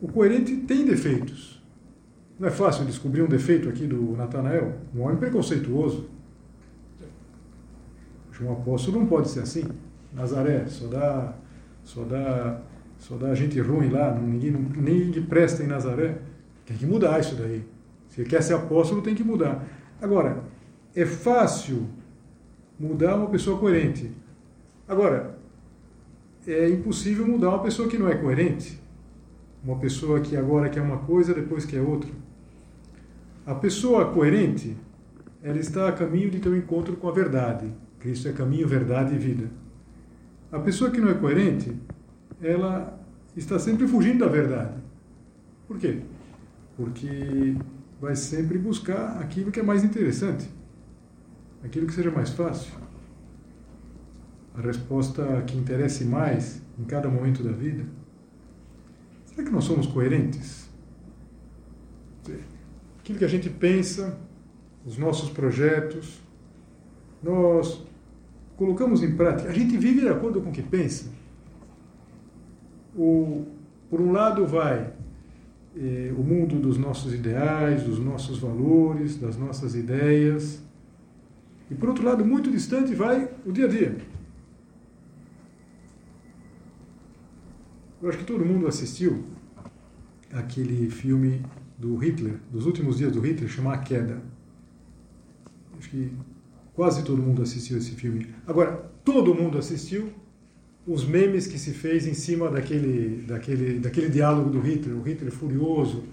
O 0.00 0.08
coerente 0.08 0.56
tem 0.58 0.84
defeitos. 0.84 1.62
Não 2.38 2.48
é 2.48 2.50
fácil 2.50 2.84
descobrir 2.84 3.22
um 3.22 3.28
defeito 3.28 3.68
aqui 3.68 3.86
do 3.86 4.16
Natanael. 4.16 4.78
Um 4.94 5.02
homem 5.02 5.16
preconceituoso. 5.16 6.08
Um 8.40 8.52
apóstolo 8.52 8.98
não 8.98 9.06
pode 9.06 9.30
ser 9.30 9.40
assim. 9.40 9.64
Nazaré 10.12 10.66
só 10.66 10.86
dá, 10.88 11.34
só 11.82 12.02
dá, 12.04 12.60
só 12.98 13.16
dá 13.16 13.34
gente 13.34 13.60
ruim 13.60 13.88
lá. 13.88 14.12
Ninguém, 14.14 14.50
ninguém 14.50 15.22
presta 15.24 15.62
em 15.62 15.66
Nazaré. 15.66 16.18
Tem 16.66 16.76
que 16.76 16.86
mudar 16.86 17.20
isso 17.20 17.36
daí. 17.36 17.64
Se 18.08 18.24
quer 18.24 18.42
ser 18.42 18.54
apóstolo, 18.54 19.02
tem 19.02 19.14
que 19.14 19.24
mudar. 19.24 19.64
Agora, 20.00 20.42
é 20.94 21.06
fácil 21.06 21.88
mudar 22.78 23.16
uma 23.16 23.28
pessoa 23.28 23.58
coerente. 23.58 24.10
Agora, 24.86 25.33
é 26.46 26.68
impossível 26.68 27.26
mudar 27.26 27.50
uma 27.50 27.62
pessoa 27.62 27.88
que 27.88 27.98
não 27.98 28.08
é 28.08 28.14
coerente. 28.14 28.80
Uma 29.64 29.76
pessoa 29.78 30.20
que 30.20 30.36
agora 30.36 30.68
quer 30.68 30.82
uma 30.82 30.98
coisa, 30.98 31.32
depois 31.32 31.64
quer 31.64 31.80
outra. 31.80 32.10
A 33.46 33.54
pessoa 33.54 34.12
coerente, 34.12 34.76
ela 35.42 35.58
está 35.58 35.88
a 35.88 35.92
caminho 35.92 36.30
de 36.30 36.38
ter 36.38 36.48
um 36.48 36.56
encontro 36.56 36.96
com 36.96 37.08
a 37.08 37.12
verdade. 37.12 37.72
Cristo 37.98 38.28
é 38.28 38.32
caminho, 38.32 38.68
verdade 38.68 39.14
e 39.14 39.18
vida. 39.18 39.50
A 40.52 40.58
pessoa 40.58 40.90
que 40.90 41.00
não 41.00 41.08
é 41.08 41.14
coerente, 41.14 41.74
ela 42.40 42.98
está 43.36 43.58
sempre 43.58 43.86
fugindo 43.88 44.18
da 44.20 44.28
verdade. 44.28 44.74
Por 45.66 45.78
quê? 45.78 46.00
Porque 46.76 47.56
vai 48.00 48.14
sempre 48.14 48.58
buscar 48.58 49.18
aquilo 49.20 49.50
que 49.50 49.60
é 49.60 49.62
mais 49.62 49.82
interessante, 49.82 50.48
aquilo 51.62 51.86
que 51.86 51.94
seja 51.94 52.10
mais 52.10 52.30
fácil. 52.30 52.83
A 54.54 54.60
resposta 54.60 55.42
que 55.46 55.56
interesse 55.56 56.04
mais 56.04 56.62
em 56.78 56.84
cada 56.84 57.08
momento 57.08 57.42
da 57.42 57.50
vida. 57.50 57.84
Será 59.26 59.42
que 59.42 59.50
nós 59.50 59.64
somos 59.64 59.86
coerentes? 59.86 60.68
Aquilo 63.00 63.18
que 63.18 63.24
a 63.24 63.28
gente 63.28 63.50
pensa, 63.50 64.16
os 64.86 64.96
nossos 64.96 65.28
projetos, 65.30 66.20
nós 67.22 67.84
colocamos 68.56 69.02
em 69.02 69.16
prática. 69.16 69.48
A 69.48 69.52
gente 69.52 69.76
vive 69.76 70.00
de 70.00 70.08
acordo 70.08 70.40
com 70.40 70.50
o 70.50 70.52
que 70.52 70.62
pensa. 70.62 71.06
O, 72.96 73.44
por 73.90 74.00
um 74.00 74.12
lado, 74.12 74.46
vai 74.46 74.92
eh, 75.76 76.12
o 76.16 76.22
mundo 76.22 76.60
dos 76.60 76.78
nossos 76.78 77.12
ideais, 77.12 77.82
dos 77.82 77.98
nossos 77.98 78.38
valores, 78.38 79.16
das 79.16 79.36
nossas 79.36 79.74
ideias. 79.74 80.62
E 81.70 81.74
por 81.74 81.88
outro 81.88 82.04
lado, 82.04 82.24
muito 82.24 82.50
distante 82.50 82.94
vai 82.94 83.28
o 83.44 83.50
dia 83.50 83.64
a 83.64 83.68
dia. 83.68 83.96
Eu 88.04 88.10
acho 88.10 88.18
que 88.18 88.24
todo 88.24 88.44
mundo 88.44 88.66
assistiu 88.66 89.24
aquele 90.30 90.90
filme 90.90 91.40
do 91.78 91.96
Hitler, 91.96 92.34
dos 92.52 92.66
últimos 92.66 92.98
dias 92.98 93.10
do 93.10 93.18
Hitler, 93.18 93.48
chamado 93.48 93.76
A 93.76 93.78
Queda. 93.78 94.20
Acho 95.78 95.88
que 95.88 96.12
quase 96.74 97.02
todo 97.02 97.22
mundo 97.22 97.40
assistiu 97.40 97.78
esse 97.78 97.92
filme. 97.92 98.26
Agora, 98.46 98.72
todo 99.02 99.34
mundo 99.34 99.56
assistiu 99.56 100.12
os 100.86 101.02
memes 101.06 101.46
que 101.46 101.58
se 101.58 101.70
fez 101.70 102.06
em 102.06 102.12
cima 102.12 102.50
daquele, 102.50 103.22
daquele, 103.22 103.78
daquele 103.78 104.10
diálogo 104.10 104.50
do 104.50 104.60
Hitler, 104.60 104.98
o 104.98 105.02
Hitler 105.02 105.32
furioso. 105.32 106.04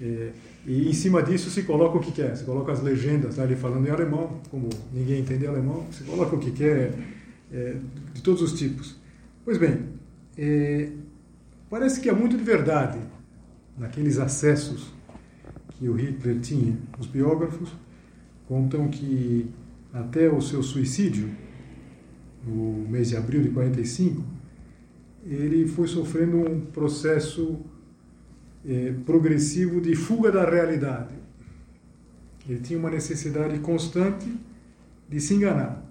É, 0.00 0.32
e 0.66 0.88
em 0.88 0.94
cima 0.94 1.22
disso 1.22 1.50
se 1.50 1.64
coloca 1.64 1.98
o 1.98 2.00
que 2.00 2.12
quer, 2.12 2.34
se 2.34 2.44
coloca 2.44 2.72
as 2.72 2.82
legendas, 2.82 3.36
tá, 3.36 3.46
falando 3.56 3.86
em 3.86 3.90
alemão, 3.90 4.40
como 4.50 4.70
ninguém 4.90 5.20
entende 5.20 5.46
alemão, 5.46 5.86
se 5.92 6.02
coloca 6.02 6.34
o 6.34 6.38
que 6.38 6.50
quer, 6.50 6.94
é, 7.52 7.76
de 8.14 8.22
todos 8.22 8.40
os 8.40 8.58
tipos. 8.58 8.98
Pois 9.44 9.58
bem, 9.58 9.99
é, 10.42 10.90
parece 11.68 12.00
que 12.00 12.08
há 12.08 12.14
muito 12.14 12.34
de 12.34 12.42
verdade 12.42 12.98
naqueles 13.76 14.18
acessos 14.18 14.90
que 15.72 15.86
o 15.86 15.92
Hitler 15.92 16.40
tinha. 16.40 16.78
Os 16.98 17.06
biógrafos 17.06 17.70
contam 18.48 18.88
que 18.88 19.50
até 19.92 20.30
o 20.30 20.40
seu 20.40 20.62
suicídio 20.62 21.30
no 22.42 22.88
mês 22.88 23.10
de 23.10 23.18
abril 23.18 23.42
de 23.42 23.50
45, 23.50 24.24
ele 25.26 25.68
foi 25.68 25.86
sofrendo 25.86 26.38
um 26.38 26.60
processo 26.60 27.60
é, 28.66 28.94
progressivo 29.04 29.78
de 29.78 29.94
fuga 29.94 30.32
da 30.32 30.48
realidade. 30.48 31.14
Ele 32.48 32.60
tinha 32.60 32.78
uma 32.78 32.90
necessidade 32.90 33.58
constante 33.58 34.34
de 35.06 35.20
se 35.20 35.34
enganar 35.34 35.84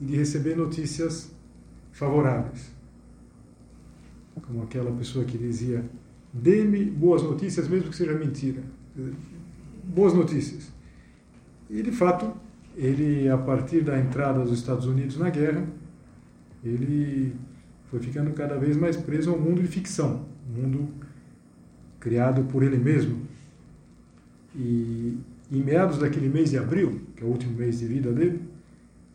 e 0.00 0.04
de 0.04 0.16
receber 0.16 0.56
notícias 0.56 1.28
favoráveis. 1.90 2.75
Como 4.42 4.62
aquela 4.62 4.90
pessoa 4.92 5.24
que 5.24 5.38
dizia: 5.38 5.84
dê-me 6.32 6.84
boas 6.84 7.22
notícias, 7.22 7.68
mesmo 7.68 7.90
que 7.90 7.96
seja 7.96 8.12
mentira. 8.12 8.62
Boas 9.84 10.12
notícias. 10.12 10.72
E, 11.68 11.82
de 11.82 11.90
fato, 11.90 12.32
ele, 12.76 13.28
a 13.28 13.38
partir 13.38 13.82
da 13.82 13.98
entrada 13.98 14.40
dos 14.40 14.52
Estados 14.52 14.86
Unidos 14.86 15.16
na 15.16 15.30
guerra, 15.30 15.66
ele 16.62 17.34
foi 17.90 18.00
ficando 18.00 18.32
cada 18.32 18.56
vez 18.58 18.76
mais 18.76 18.96
preso 18.96 19.30
ao 19.30 19.38
mundo 19.38 19.62
de 19.62 19.68
ficção, 19.68 20.26
um 20.50 20.62
mundo 20.62 20.88
criado 21.98 22.44
por 22.44 22.62
ele 22.62 22.76
mesmo. 22.76 23.22
E 24.54 25.18
em 25.50 25.62
meados 25.62 25.98
daquele 25.98 26.28
mês 26.28 26.50
de 26.50 26.58
abril, 26.58 27.00
que 27.16 27.22
é 27.22 27.26
o 27.26 27.30
último 27.30 27.56
mês 27.56 27.78
de 27.78 27.86
vida 27.86 28.12
dele, 28.12 28.42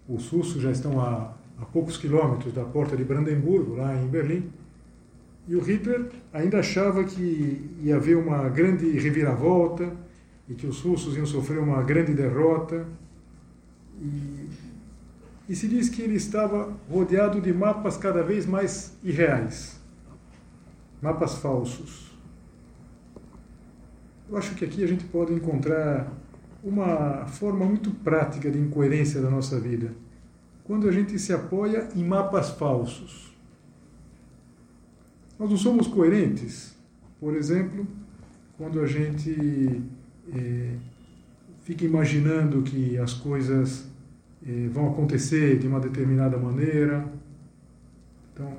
os 0.08 0.28
russos 0.30 0.62
já 0.62 0.72
estão 0.72 1.00
a, 1.00 1.34
a 1.60 1.66
poucos 1.66 1.98
quilômetros 1.98 2.54
da 2.54 2.64
porta 2.64 2.96
de 2.96 3.04
Brandemburgo, 3.04 3.76
lá 3.76 3.96
em 4.02 4.08
Berlim, 4.08 4.50
e 5.48 5.56
o 5.56 5.62
Hitler 5.62 6.10
ainda 6.32 6.60
achava 6.60 7.04
que 7.04 7.70
ia 7.82 7.96
haver 7.96 8.18
uma 8.18 8.48
grande 8.50 8.90
reviravolta 9.00 9.92
e 10.48 10.54
que 10.54 10.68
os 10.68 10.82
russos 10.82 11.16
iam 11.16 11.26
sofrer 11.26 11.60
uma 11.60 11.82
grande 11.82 12.14
derrota. 12.14 12.86
E, 14.00 14.50
e 15.50 15.56
se 15.56 15.68
diz 15.68 15.90
que 15.90 16.02
ele 16.02 16.16
estava 16.16 16.74
rodeado 16.90 17.42
de 17.42 17.52
mapas 17.52 17.98
cada 17.98 18.24
vez 18.24 18.46
mais 18.46 18.98
irreais 19.04 19.82
mapas 21.02 21.36
falsos. 21.36 22.12
Eu 24.30 24.38
acho 24.38 24.56
que 24.56 24.64
aqui 24.64 24.84
a 24.84 24.88
gente 24.88 25.04
pode 25.06 25.34
encontrar 25.34 26.14
uma 26.64 27.26
forma 27.26 27.66
muito 27.66 27.90
prática 27.90 28.52
de 28.52 28.60
incoerência 28.60 29.20
da 29.20 29.30
nossa 29.30 29.60
vida. 29.60 29.94
Quando 30.64 30.88
a 30.88 30.92
gente 30.92 31.18
se 31.18 31.34
apoia 31.34 31.90
em 31.96 32.04
mapas 32.04 32.52
falsos. 32.52 33.31
Nós 35.42 35.50
não 35.50 35.58
somos 35.58 35.88
coerentes, 35.88 36.76
por 37.20 37.36
exemplo, 37.36 37.88
quando 38.60 38.80
a 38.80 38.86
gente 38.86 39.82
é, 40.32 40.76
fica 41.64 41.84
imaginando 41.84 42.62
que 42.62 42.96
as 43.00 43.16
coisas 43.16 43.88
é, 44.48 44.68
vão 44.68 44.92
acontecer 44.92 45.58
de 45.58 45.66
uma 45.66 45.80
determinada 45.80 46.38
maneira. 46.38 47.12
Então, 48.32 48.56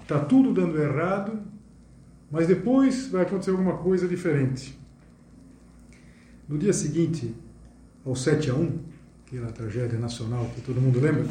está 0.00 0.18
tudo 0.18 0.54
dando 0.54 0.80
errado, 0.80 1.38
mas 2.30 2.46
depois 2.46 3.08
vai 3.08 3.20
acontecer 3.20 3.50
alguma 3.50 3.76
coisa 3.76 4.08
diferente. 4.08 4.78
No 6.48 6.56
dia 6.56 6.72
seguinte 6.72 7.34
ao 8.02 8.16
7 8.16 8.48
a 8.48 8.54
1, 8.54 8.78
aquela 9.26 9.52
tragédia 9.52 9.98
nacional 9.98 10.50
que 10.54 10.62
todo 10.62 10.80
mundo 10.80 10.98
lembra, 10.98 11.26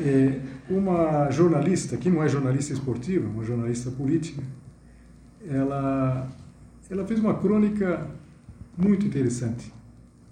é, 0.00 0.40
uma 0.68 1.30
jornalista, 1.30 1.96
que 1.96 2.10
não 2.10 2.22
é 2.22 2.28
jornalista 2.28 2.72
esportiva, 2.72 3.28
uma 3.28 3.44
jornalista 3.44 3.90
política, 3.90 4.42
ela, 5.48 6.28
ela 6.88 7.06
fez 7.06 7.20
uma 7.20 7.34
crônica 7.34 8.08
muito 8.76 9.06
interessante, 9.06 9.72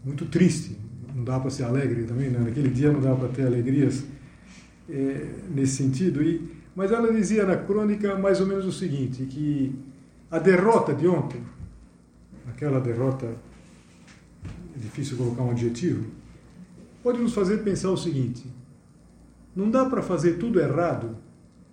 muito 0.05 0.27
triste. 0.27 0.79
Não 1.15 1.25
dá 1.25 1.39
para 1.39 1.51
ser 1.51 1.65
alegre 1.65 2.05
também, 2.05 2.31
né? 2.31 2.39
naquele 2.39 2.71
dia 2.71 2.93
não 2.93 3.01
dá 3.01 3.15
para 3.15 3.29
ter 3.29 3.47
alegrias 3.47 4.05
é, 4.89 5.27
nesse 5.53 5.77
sentido. 5.77 6.23
E, 6.23 6.49
mas 6.75 6.93
ela 6.93 7.13
dizia 7.13 7.45
na 7.45 7.57
crônica 7.57 8.17
mais 8.17 8.41
ou 8.41 8.47
menos 8.47 8.65
o 8.65 8.73
seguinte, 8.73 9.25
que 9.25 9.75
a 10.31 10.39
derrota 10.39 10.95
de 10.95 11.09
ontem, 11.09 11.43
aquela 12.49 12.81
derrota, 12.81 13.27
é 13.27 14.79
difícil 14.79 15.17
colocar 15.17 15.43
um 15.43 15.51
adjetivo, 15.51 16.07
pode 17.03 17.19
nos 17.19 17.35
fazer 17.35 17.59
pensar 17.59 17.91
o 17.91 17.97
seguinte, 17.97 18.47
não 19.55 19.71
dá 19.71 19.85
para 19.85 20.03
fazer 20.03 20.35
tudo 20.35 20.61
errado 20.61 21.17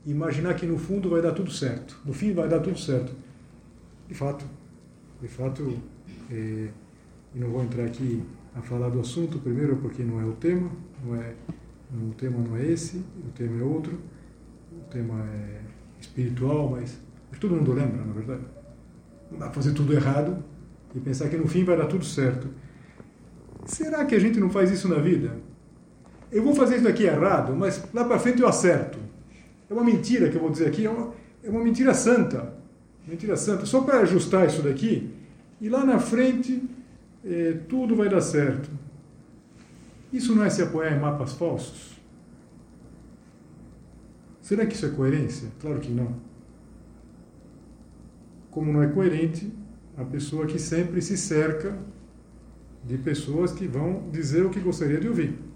e 0.05 0.11
imaginar 0.11 0.53
que 0.55 0.65
no 0.65 0.77
fundo 0.77 1.09
vai 1.09 1.21
dar 1.21 1.31
tudo 1.31 1.51
certo. 1.51 1.99
No 2.05 2.13
fim 2.13 2.33
vai 2.33 2.47
dar 2.47 2.59
tudo 2.59 2.79
certo. 2.79 3.13
De 4.07 4.13
fato, 4.13 4.45
de 5.21 5.27
fato, 5.27 5.77
é, 6.31 6.69
não 7.35 7.49
vou 7.49 7.63
entrar 7.63 7.85
aqui 7.85 8.23
a 8.55 8.61
falar 8.61 8.89
do 8.89 8.99
assunto, 8.99 9.39
primeiro 9.39 9.75
porque 9.77 10.03
não 10.03 10.19
é 10.19 10.25
o 10.25 10.33
tema, 10.33 10.71
não 11.05 11.15
é, 11.15 11.33
o 11.93 12.13
tema 12.13 12.39
não 12.39 12.55
é 12.55 12.65
esse, 12.65 12.97
o 12.97 13.31
tema 13.35 13.59
é 13.59 13.63
outro, 13.63 13.99
o 14.71 14.89
tema 14.89 15.23
é 15.23 15.61
espiritual, 15.99 16.69
mas, 16.71 16.97
mas 17.29 17.39
todo 17.39 17.55
mundo 17.55 17.73
lembra, 17.73 18.03
na 18.03 18.13
verdade. 18.13 18.43
Não 19.31 19.39
dá 19.39 19.45
para 19.45 19.55
fazer 19.55 19.73
tudo 19.73 19.93
errado 19.93 20.43
e 20.95 20.99
pensar 20.99 21.29
que 21.29 21.37
no 21.37 21.47
fim 21.47 21.63
vai 21.63 21.77
dar 21.77 21.87
tudo 21.87 22.05
certo. 22.05 22.47
Será 23.65 24.05
que 24.05 24.15
a 24.15 24.19
gente 24.19 24.39
não 24.39 24.49
faz 24.49 24.71
isso 24.71 24.87
na 24.87 24.99
vida? 24.99 25.37
Eu 26.31 26.43
vou 26.43 26.53
fazer 26.53 26.75
isso 26.75 26.83
daqui 26.83 27.03
errado, 27.03 27.55
mas 27.55 27.83
lá 27.93 28.03
para 28.03 28.19
frente 28.19 28.41
eu 28.41 28.47
acerto. 28.47 28.97
É 29.69 29.73
uma 29.73 29.83
mentira 29.83 30.29
que 30.29 30.35
eu 30.35 30.41
vou 30.41 30.49
dizer 30.49 30.67
aqui, 30.67 30.85
é 30.85 30.89
uma, 30.89 31.13
é 31.43 31.49
uma 31.49 31.63
mentira 31.63 31.93
santa. 31.93 32.53
Mentira 33.07 33.37
santa. 33.37 33.65
Só 33.65 33.81
para 33.81 33.99
ajustar 33.99 34.47
isso 34.47 34.61
daqui, 34.61 35.09
e 35.61 35.69
lá 35.69 35.85
na 35.85 35.99
frente 35.99 36.61
é, 37.25 37.53
tudo 37.67 37.95
vai 37.95 38.09
dar 38.09 38.21
certo. 38.21 38.69
Isso 40.11 40.35
não 40.35 40.43
é 40.43 40.49
se 40.49 40.61
apoiar 40.61 40.95
em 40.95 40.99
mapas 40.99 41.33
falsos? 41.33 41.97
Será 44.41 44.65
que 44.65 44.75
isso 44.75 44.85
é 44.85 44.89
coerência? 44.89 45.49
Claro 45.59 45.79
que 45.79 45.91
não. 45.91 46.15
Como 48.49 48.71
não 48.71 48.81
é 48.81 48.87
coerente 48.87 49.51
a 49.97 50.05
pessoa 50.05 50.45
que 50.45 50.57
sempre 50.57 51.01
se 51.01 51.17
cerca 51.17 51.77
de 52.85 52.97
pessoas 52.97 53.51
que 53.51 53.67
vão 53.67 54.09
dizer 54.09 54.45
o 54.45 54.49
que 54.49 54.59
gostaria 54.59 54.99
de 54.99 55.07
ouvir. 55.09 55.46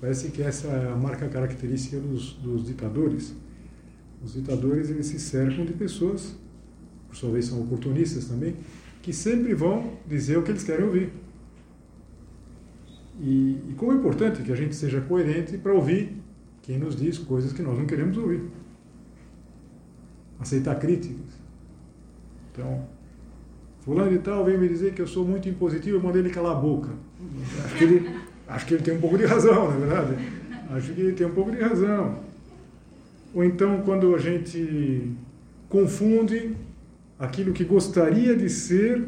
Parece 0.00 0.30
que 0.30 0.42
essa 0.42 0.68
é 0.68 0.92
a 0.92 0.96
marca 0.96 1.28
característica 1.28 1.98
dos, 1.98 2.34
dos 2.34 2.66
ditadores. 2.66 3.34
Os 4.22 4.34
ditadores 4.34 4.90
eles 4.90 5.06
se 5.06 5.18
cercam 5.18 5.64
de 5.64 5.72
pessoas, 5.72 6.36
por 7.08 7.16
sua 7.16 7.30
vez 7.30 7.46
são 7.46 7.62
oportunistas 7.62 8.26
também, 8.26 8.56
que 9.02 9.12
sempre 9.12 9.54
vão 9.54 9.92
dizer 10.06 10.36
o 10.36 10.42
que 10.42 10.50
eles 10.50 10.64
querem 10.64 10.84
ouvir. 10.84 11.12
E, 13.20 13.58
e 13.70 13.74
como 13.76 13.92
é 13.92 13.94
importante 13.94 14.42
que 14.42 14.52
a 14.52 14.56
gente 14.56 14.74
seja 14.74 15.00
coerente 15.00 15.56
para 15.56 15.72
ouvir 15.72 16.16
quem 16.62 16.78
nos 16.78 16.96
diz 16.96 17.16
coisas 17.18 17.52
que 17.52 17.62
nós 17.62 17.78
não 17.78 17.86
queremos 17.86 18.16
ouvir. 18.18 18.42
Aceitar 20.38 20.74
críticas. 20.78 21.24
Então, 22.52 22.86
fulano 23.80 24.12
e 24.12 24.18
tal 24.18 24.44
vem 24.44 24.58
me 24.58 24.68
dizer 24.68 24.92
que 24.92 25.00
eu 25.00 25.06
sou 25.06 25.24
muito 25.24 25.48
impositivo, 25.48 25.96
eu 25.96 26.02
mandei 26.02 26.20
ele 26.20 26.30
calar 26.30 26.56
a 26.56 26.60
boca. 26.60 26.90
Acho 27.64 27.76
que 27.76 27.84
ele 27.84 28.25
Acho 28.48 28.66
que 28.66 28.74
ele 28.74 28.82
tem 28.82 28.94
um 28.94 29.00
pouco 29.00 29.18
de 29.18 29.24
razão, 29.24 29.68
na 29.68 29.74
é 29.74 29.78
verdade. 29.78 30.14
Acho 30.70 30.92
que 30.92 31.00
ele 31.00 31.12
tem 31.12 31.26
um 31.26 31.34
pouco 31.34 31.50
de 31.50 31.60
razão. 31.60 32.20
Ou 33.34 33.44
então, 33.44 33.82
quando 33.82 34.14
a 34.14 34.18
gente 34.18 35.12
confunde 35.68 36.56
aquilo 37.18 37.52
que 37.52 37.64
gostaria 37.64 38.36
de 38.36 38.48
ser 38.48 39.06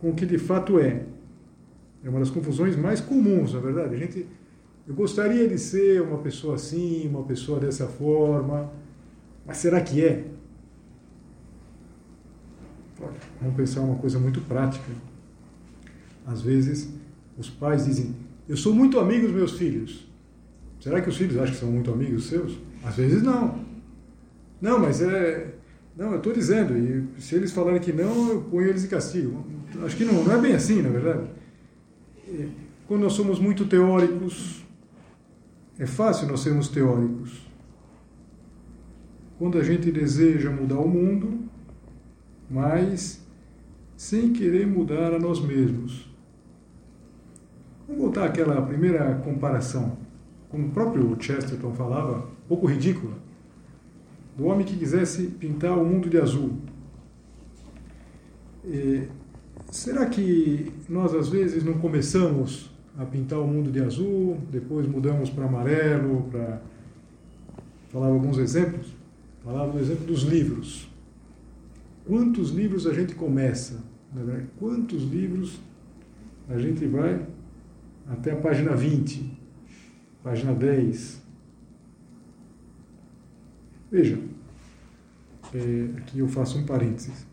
com 0.00 0.10
o 0.10 0.14
que 0.14 0.26
de 0.26 0.38
fato 0.38 0.78
é. 0.78 1.04
É 2.02 2.08
uma 2.08 2.20
das 2.20 2.30
confusões 2.30 2.76
mais 2.76 3.00
comuns, 3.00 3.52
na 3.52 3.58
é 3.58 3.62
verdade. 3.62 3.94
A 3.94 3.98
gente, 3.98 4.26
eu 4.86 4.94
gostaria 4.94 5.48
de 5.48 5.58
ser 5.58 6.00
uma 6.00 6.18
pessoa 6.18 6.54
assim, 6.54 7.08
uma 7.08 7.24
pessoa 7.24 7.58
dessa 7.58 7.86
forma, 7.86 8.70
mas 9.44 9.56
será 9.58 9.80
que 9.80 10.04
é? 10.04 10.24
Vamos 13.40 13.56
pensar 13.56 13.80
uma 13.80 13.96
coisa 13.96 14.18
muito 14.18 14.40
prática. 14.42 14.90
Às 16.26 16.42
vezes, 16.42 16.92
os 17.38 17.48
pais 17.48 17.86
dizem: 17.86 18.14
Eu 18.48 18.56
sou 18.56 18.74
muito 18.74 18.98
amigo 18.98 19.26
dos 19.26 19.34
meus 19.34 19.52
filhos. 19.52 20.06
Será 20.80 21.00
que 21.00 21.08
os 21.08 21.16
filhos 21.16 21.36
acham 21.36 21.54
que 21.54 21.60
são 21.60 21.70
muito 21.70 21.92
amigos 21.92 22.26
seus? 22.26 22.58
Às 22.84 22.96
vezes 22.96 23.22
não. 23.22 23.64
Não, 24.60 24.78
mas 24.78 25.00
é. 25.00 25.54
Não, 25.96 26.12
eu 26.12 26.18
estou 26.18 26.32
dizendo, 26.32 26.76
e 26.78 27.20
se 27.20 27.34
eles 27.34 27.50
falarem 27.50 27.80
que 27.80 27.92
não, 27.92 28.30
eu 28.30 28.42
ponho 28.42 28.68
eles 28.68 28.84
em 28.84 28.88
castigo. 28.88 29.44
Acho 29.84 29.96
que 29.96 30.04
não, 30.04 30.22
não 30.22 30.32
é 30.32 30.38
bem 30.38 30.54
assim, 30.54 30.80
na 30.80 30.90
verdade. 30.90 31.28
Quando 32.86 33.02
nós 33.02 33.14
somos 33.14 33.40
muito 33.40 33.64
teóricos, 33.66 34.64
é 35.76 35.86
fácil 35.86 36.28
nós 36.28 36.40
sermos 36.40 36.68
teóricos. 36.68 37.46
Quando 39.38 39.58
a 39.58 39.64
gente 39.64 39.90
deseja 39.90 40.50
mudar 40.50 40.78
o 40.78 40.88
mundo, 40.88 41.48
mas 42.48 43.20
sem 43.96 44.32
querer 44.32 44.66
mudar 44.66 45.12
a 45.12 45.18
nós 45.18 45.40
mesmos. 45.40 46.07
Vamos 47.88 48.02
voltar 48.02 48.26
àquela 48.26 48.60
primeira 48.60 49.14
comparação, 49.24 49.96
como 50.50 50.66
o 50.66 50.70
próprio 50.70 51.16
Chesterton 51.18 51.72
falava, 51.72 52.28
pouco 52.46 52.66
ridícula, 52.66 53.14
do 54.36 54.44
homem 54.44 54.66
que 54.66 54.76
quisesse 54.76 55.28
pintar 55.28 55.78
o 55.78 55.86
mundo 55.86 56.06
de 56.10 56.20
azul. 56.20 56.58
E, 58.62 59.08
será 59.70 60.04
que 60.04 60.70
nós 60.86 61.14
às 61.14 61.30
vezes 61.30 61.64
não 61.64 61.78
começamos 61.78 62.70
a 62.98 63.06
pintar 63.06 63.38
o 63.38 63.46
mundo 63.46 63.72
de 63.72 63.80
azul, 63.80 64.36
depois 64.50 64.86
mudamos 64.86 65.30
para 65.30 65.46
amarelo, 65.46 66.28
para. 66.30 66.60
Falava 67.88 68.12
alguns 68.12 68.36
exemplos. 68.36 68.88
Falava 69.42 69.72
do 69.72 69.78
exemplo 69.78 70.04
dos 70.04 70.24
livros. 70.24 70.90
Quantos 72.04 72.50
livros 72.50 72.86
a 72.86 72.92
gente 72.92 73.14
começa? 73.14 73.82
Quantos 74.58 75.04
livros 75.04 75.58
a 76.50 76.58
gente 76.58 76.84
vai 76.86 77.24
até 78.08 78.32
a 78.32 78.36
página 78.36 78.74
20, 78.74 79.38
página 80.22 80.54
10? 80.54 81.22
Veja, 83.90 84.18
é, 85.54 85.98
aqui 85.98 86.18
eu 86.18 86.28
faço 86.28 86.58
um 86.58 86.66
parênteses. 86.66 87.26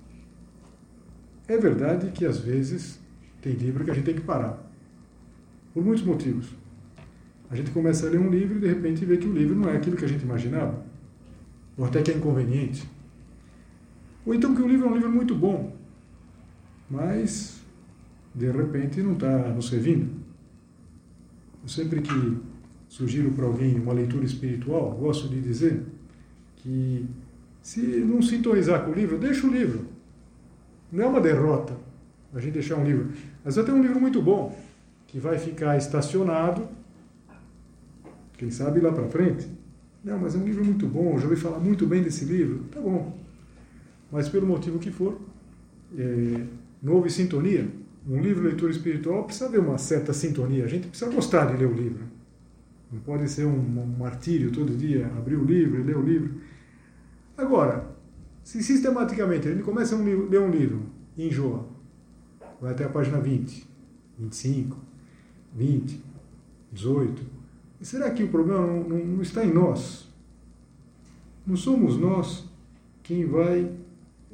É 1.48 1.58
verdade 1.58 2.12
que 2.12 2.26
às 2.26 2.40
vezes 2.40 3.00
tem 3.42 3.54
livro 3.54 3.84
que 3.86 3.92
a 3.92 3.94
gente 3.94 4.06
tem 4.06 4.16
que 4.16 4.22
parar, 4.22 4.60
por 5.74 5.84
muitos 5.84 6.04
motivos. 6.04 6.48
A 7.50 7.56
gente 7.56 7.72
começa 7.72 8.08
a 8.08 8.10
ler 8.10 8.20
um 8.20 8.30
livro 8.30 8.58
e 8.58 8.60
de 8.60 8.68
repente 8.68 9.06
vê 9.06 9.18
que 9.18 9.28
o 9.28 9.34
livro 9.34 9.56
não 9.56 9.70
é 9.70 9.78
aquilo 9.78 9.96
que 9.96 10.06
a 10.06 10.08
gente 10.08 10.24
imaginava, 10.24 10.84
ou 11.78 11.86
até 11.86 12.02
que 12.02 12.12
é 12.12 12.16
inconveniente. 12.16 12.90
Ou 14.26 14.34
então 14.34 14.56
que 14.56 14.62
o 14.62 14.68
livro 14.68 14.88
é 14.88 14.90
um 14.90 14.96
livro 14.96 15.12
muito 15.12 15.36
bom, 15.36 15.76
mas 16.90 17.62
de 18.34 18.50
repente 18.50 19.02
não 19.02 19.14
está 19.14 19.50
nos 19.50 19.70
servindo. 19.70 20.25
Eu 21.66 21.70
sempre 21.70 22.00
que 22.00 22.38
sugiro 22.88 23.32
para 23.32 23.46
alguém 23.46 23.74
uma 23.80 23.92
leitura 23.92 24.24
espiritual, 24.24 24.92
gosto 24.92 25.28
de 25.28 25.42
dizer 25.42 25.82
que 26.58 27.08
se 27.60 27.82
não 27.82 28.22
sintonizar 28.22 28.86
com 28.86 28.92
o 28.92 28.94
livro, 28.94 29.18
deixa 29.18 29.48
o 29.48 29.50
livro. 29.50 29.88
Não 30.92 31.06
é 31.06 31.08
uma 31.08 31.20
derrota 31.20 31.76
a 32.32 32.40
gente 32.40 32.54
deixar 32.54 32.76
um 32.76 32.84
livro. 32.84 33.10
Mas 33.44 33.56
vai 33.56 33.66
ter 33.66 33.72
um 33.72 33.82
livro 33.82 34.00
muito 34.00 34.22
bom, 34.22 34.56
que 35.08 35.18
vai 35.18 35.40
ficar 35.40 35.76
estacionado, 35.76 36.68
quem 38.38 38.52
sabe 38.52 38.80
lá 38.80 38.92
para 38.92 39.08
frente. 39.08 39.48
Não, 40.04 40.20
mas 40.20 40.36
é 40.36 40.38
um 40.38 40.46
livro 40.46 40.64
muito 40.64 40.86
bom, 40.86 41.18
já 41.18 41.24
ouvi 41.24 41.36
falar 41.36 41.58
muito 41.58 41.88
bem 41.88 42.04
desse 42.04 42.26
livro. 42.26 42.66
Tá 42.72 42.80
bom. 42.80 43.18
Mas 44.12 44.30
pelo 44.30 44.46
motivo 44.46 44.78
que 44.78 44.92
for, 44.92 45.20
é, 45.98 46.44
não 46.84 46.94
houve 46.94 47.10
sintonia. 47.10 47.68
Um 48.08 48.22
livro 48.22 48.44
leitura 48.44 48.72
espiritual 48.72 49.24
precisa 49.24 49.48
haver 49.48 49.60
uma 49.60 49.78
certa 49.78 50.14
sintonia. 50.14 50.66
A 50.66 50.68
gente 50.68 50.88
precisa 50.88 51.10
gostar 51.10 51.46
de 51.46 51.58
ler 51.58 51.66
o 51.66 51.74
livro. 51.74 52.04
Não 52.92 53.00
pode 53.00 53.28
ser 53.28 53.46
um, 53.46 53.86
martírio 53.98 54.52
todo 54.52 54.78
dia, 54.78 55.08
abrir 55.18 55.36
o 55.36 55.44
livro 55.44 55.80
e 55.80 55.84
ler 55.84 55.98
o 55.98 56.02
livro. 56.02 56.36
Agora, 57.36 57.88
se 58.44 58.62
sistematicamente 58.62 59.50
gente 59.50 59.64
começa 59.64 59.96
a 59.96 60.00
ler 60.00 60.40
um 60.40 60.52
livro 60.52 60.84
e 61.18 61.28
enjoa, 61.28 61.66
vai 62.62 62.72
até 62.72 62.86
a 62.86 62.90
página 62.90 63.20
20, 63.20 63.68
25, 64.20 64.78
20, 65.56 66.02
18, 66.72 67.24
será 67.82 68.12
que 68.12 68.24
o 68.24 68.28
problema 68.28 68.68
não, 68.68 68.84
não, 68.84 69.06
não 69.06 69.22
está 69.22 69.44
em 69.44 69.52
nós? 69.52 70.08
Não 71.46 71.56
somos 71.58 71.98
nós 71.98 72.48
quem 73.02 73.26
vai, 73.26 73.72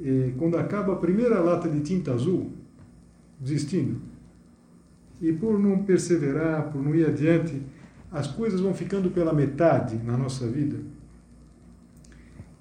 eh, 0.01 0.31
quando 0.37 0.57
acaba 0.57 0.93
a 0.93 0.97
primeira 0.97 1.39
lata 1.39 1.69
de 1.69 1.81
tinta 1.81 2.13
azul, 2.13 2.51
desistindo? 3.41 3.99
E 5.19 5.33
por 5.33 5.59
não 5.59 5.83
perseverar, 5.83 6.71
por 6.71 6.81
não 6.81 6.95
ir 6.95 7.05
adiante, 7.05 7.61
as 8.11 8.27
coisas 8.27 8.61
vão 8.61 8.73
ficando 8.73 9.09
pela 9.09 9.33
metade 9.33 9.97
na 9.97 10.15
nossa 10.15 10.47
vida. 10.47 10.77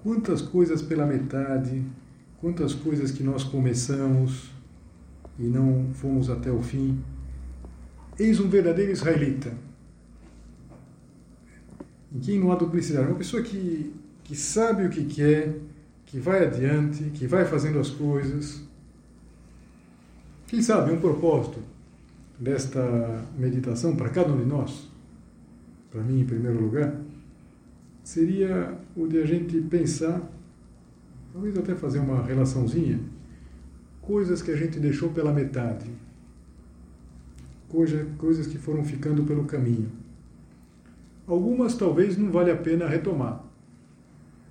Quantas 0.03 0.41
coisas 0.41 0.81
pela 0.81 1.05
metade, 1.05 1.83
quantas 2.39 2.73
coisas 2.73 3.11
que 3.11 3.23
nós 3.23 3.43
começamos 3.43 4.51
e 5.37 5.43
não 5.43 5.89
fomos 5.93 6.29
até 6.29 6.51
o 6.51 6.61
fim. 6.61 6.99
Eis 8.17 8.39
um 8.39 8.49
verdadeiro 8.49 8.91
israelita. 8.91 9.53
Em 12.13 12.19
quem 12.19 12.39
não 12.39 12.51
há 12.51 12.55
duplicidade. 12.55 13.07
Uma 13.07 13.17
pessoa 13.17 13.41
que, 13.41 13.93
que 14.23 14.35
sabe 14.35 14.85
o 14.85 14.89
que 14.89 15.05
quer, 15.05 15.55
que 16.05 16.19
vai 16.19 16.45
adiante, 16.45 17.03
que 17.11 17.25
vai 17.25 17.45
fazendo 17.45 17.79
as 17.79 17.89
coisas. 17.89 18.61
Quem 20.51 20.61
sabe 20.61 20.91
um 20.91 20.99
propósito 20.99 21.59
desta 22.37 23.23
meditação 23.37 23.95
para 23.95 24.09
cada 24.09 24.33
um 24.33 24.37
de 24.37 24.43
nós, 24.43 24.85
para 25.89 26.01
mim 26.01 26.19
em 26.19 26.25
primeiro 26.25 26.61
lugar, 26.61 26.93
seria 28.03 28.77
o 28.93 29.07
de 29.07 29.19
a 29.19 29.25
gente 29.25 29.61
pensar, 29.61 30.21
talvez 31.31 31.57
até 31.57 31.73
fazer 31.73 31.99
uma 31.99 32.21
relaçãozinha, 32.21 32.99
coisas 34.01 34.41
que 34.41 34.51
a 34.51 34.57
gente 34.57 34.77
deixou 34.77 35.11
pela 35.11 35.31
metade, 35.31 35.89
coisa, 37.69 38.05
coisas 38.17 38.45
que 38.45 38.57
foram 38.57 38.83
ficando 38.83 39.23
pelo 39.23 39.45
caminho. 39.45 39.89
Algumas 41.25 41.75
talvez 41.75 42.17
não 42.17 42.29
vale 42.29 42.51
a 42.51 42.57
pena 42.57 42.89
retomar. 42.89 43.41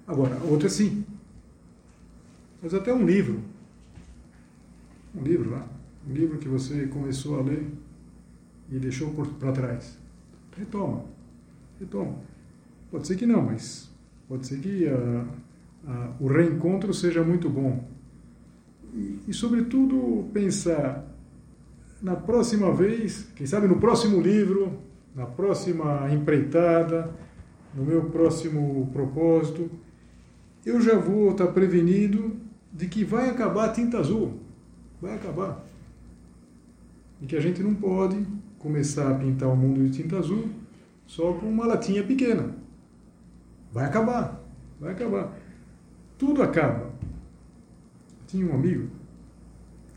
Agora, 0.07 0.35
outras 0.49 0.73
sim. 0.73 1.05
Mas 2.63 2.73
até 2.73 2.91
um 2.91 3.05
livro. 3.05 3.39
Um 5.15 5.23
livro 5.23 5.51
lá. 5.51 5.80
Um 6.09 6.13
livro 6.13 6.39
que 6.39 6.49
você 6.49 6.87
começou 6.87 7.39
a 7.39 7.43
ler 7.43 7.67
e 8.71 8.79
deixou 8.79 9.13
para 9.39 9.53
trás. 9.53 9.99
Retoma. 10.57 11.05
Retoma. 11.79 12.17
Pode 12.91 13.07
ser 13.07 13.17
que 13.17 13.27
não, 13.27 13.43
mas 13.43 13.91
pode 14.29 14.47
ser 14.47 14.59
que 14.61 14.87
uh, 14.87 15.27
uh, 15.85 16.25
o 16.25 16.29
reencontro 16.29 16.93
seja 16.93 17.23
muito 17.23 17.49
bom. 17.49 17.85
E, 18.93 19.21
e, 19.29 19.35
sobretudo, 19.35 20.29
pensar 20.33 21.07
na 22.03 22.17
próxima 22.17 22.73
vez, 22.73 23.29
quem 23.37 23.47
sabe 23.47 23.69
no 23.69 23.79
próximo 23.79 24.21
livro, 24.21 24.79
na 25.15 25.27
próxima 25.27 26.13
empreitada, 26.13 27.15
no 27.75 27.85
meu 27.85 28.05
próximo 28.07 28.89
propósito, 28.93 29.71
eu 30.65 30.81
já 30.81 30.99
vou 30.99 31.31
estar 31.31 31.49
prevenido 31.49 32.37
de 32.73 32.87
que 32.87 33.05
vai 33.05 33.29
acabar 33.29 33.67
a 33.67 33.73
tinta 33.73 33.99
azul. 33.99 34.39
Vai 35.01 35.15
acabar. 35.15 35.65
E 37.21 37.27
que 37.27 37.37
a 37.37 37.41
gente 37.41 37.63
não 37.63 37.75
pode 37.75 38.25
começar 38.59 39.11
a 39.11 39.15
pintar 39.15 39.49
o 39.49 39.57
mundo 39.57 39.83
de 39.85 40.03
tinta 40.03 40.19
azul 40.19 40.49
só 41.07 41.33
com 41.33 41.47
uma 41.47 41.67
latinha 41.67 42.05
pequena. 42.05 42.55
Vai 43.73 43.85
acabar, 43.85 44.43
vai 44.81 44.93
acabar. 44.93 45.37
Tudo 46.17 46.43
acaba. 46.43 46.91
Tinha 48.27 48.47
um 48.47 48.55
amigo 48.55 48.89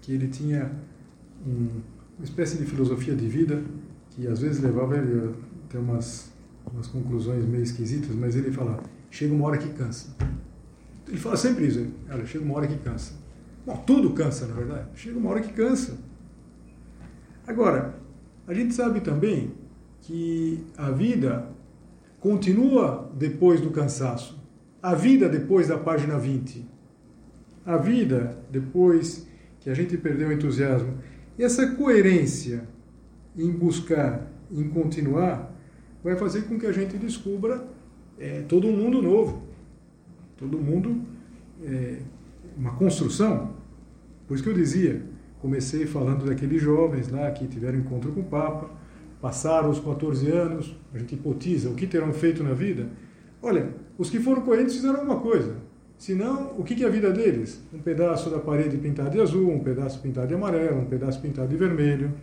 que 0.01 0.11
ele 0.11 0.27
tinha 0.27 0.71
um, 1.45 1.81
uma 2.17 2.23
espécie 2.23 2.57
de 2.57 2.65
filosofia 2.65 3.15
de 3.15 3.27
vida 3.27 3.63
que 4.11 4.27
às 4.27 4.39
vezes 4.39 4.61
levava 4.61 4.97
ele 4.97 5.29
a 5.29 5.69
ter 5.69 5.77
umas, 5.77 6.31
umas 6.71 6.87
conclusões 6.87 7.45
meio 7.45 7.63
esquisitas, 7.63 8.15
mas 8.15 8.35
ele 8.35 8.51
falava, 8.51 8.83
chega 9.09 9.33
uma 9.33 9.47
hora 9.47 9.57
que 9.57 9.69
cansa. 9.73 10.15
Ele 11.07 11.17
fala 11.17 11.35
sempre 11.35 11.67
isso, 11.67 11.85
olha, 12.09 12.25
chega 12.25 12.43
uma 12.43 12.55
hora 12.55 12.67
que 12.67 12.77
cansa. 12.77 13.13
Bom, 13.65 13.77
tudo 13.77 14.11
cansa, 14.11 14.45
na 14.47 14.53
verdade. 14.53 14.89
Chega 14.95 15.17
uma 15.17 15.29
hora 15.29 15.41
que 15.41 15.53
cansa. 15.53 15.97
Agora, 17.45 17.99
a 18.47 18.53
gente 18.53 18.73
sabe 18.73 19.01
também 19.01 19.51
que 20.01 20.65
a 20.77 20.91
vida 20.91 21.49
continua 22.19 23.11
depois 23.15 23.59
do 23.59 23.69
cansaço. 23.69 24.41
A 24.81 24.95
vida 24.95 25.27
depois 25.27 25.67
da 25.67 25.77
página 25.77 26.17
20. 26.17 26.65
A 27.65 27.77
vida 27.77 28.37
depois 28.49 29.27
que 29.59 29.69
a 29.69 29.73
gente 29.73 29.97
perdeu 29.97 30.29
o 30.29 30.31
entusiasmo. 30.31 30.97
E 31.37 31.43
essa 31.43 31.67
coerência 31.71 32.67
em 33.35 33.51
buscar, 33.51 34.27
em 34.51 34.69
continuar, 34.69 35.53
vai 36.03 36.15
fazer 36.15 36.43
com 36.43 36.59
que 36.59 36.65
a 36.65 36.71
gente 36.71 36.97
descubra 36.97 37.65
é, 38.19 38.41
todo 38.41 38.67
um 38.67 38.75
mundo 38.75 39.01
novo. 39.01 39.43
Todo 40.37 40.57
mundo, 40.57 41.01
é, 41.63 41.99
uma 42.57 42.75
construção. 42.75 43.53
Por 44.27 44.35
isso 44.35 44.43
que 44.43 44.49
eu 44.49 44.53
dizia, 44.53 45.01
comecei 45.43 45.85
falando 45.85 46.25
daqueles 46.25 46.61
jovens 46.61 47.09
lá 47.09 47.29
que 47.29 47.45
tiveram 47.45 47.77
encontro 47.77 48.13
com 48.13 48.21
o 48.21 48.23
Papa, 48.23 48.69
passaram 49.21 49.69
os 49.69 49.77
14 49.77 50.31
anos, 50.31 50.73
a 50.93 50.97
gente 50.97 51.15
hipotiza 51.15 51.69
o 51.69 51.75
que 51.75 51.85
terão 51.85 52.13
feito 52.13 52.41
na 52.41 52.53
vida. 52.53 52.87
Olha, 53.41 53.73
os 53.97 54.09
que 54.09 54.21
foram 54.21 54.41
coerentes 54.41 54.75
fizeram 54.75 55.01
alguma 55.01 55.19
coisa. 55.19 55.57
Senão, 55.97 56.53
o 56.57 56.63
que 56.63 56.81
é 56.81 56.87
a 56.87 56.89
vida 56.89 57.11
deles? 57.11 57.61
Um 57.73 57.79
pedaço 57.79 58.29
da 58.29 58.39
parede 58.39 58.77
pintado 58.77 59.09
de 59.09 59.19
azul, 59.19 59.51
um 59.51 59.59
pedaço 59.59 59.99
pintado 59.99 60.27
de 60.27 60.33
amarelo, 60.33 60.79
um 60.79 60.85
pedaço 60.85 61.21
pintado 61.21 61.49
de 61.49 61.57
vermelho. 61.57 62.13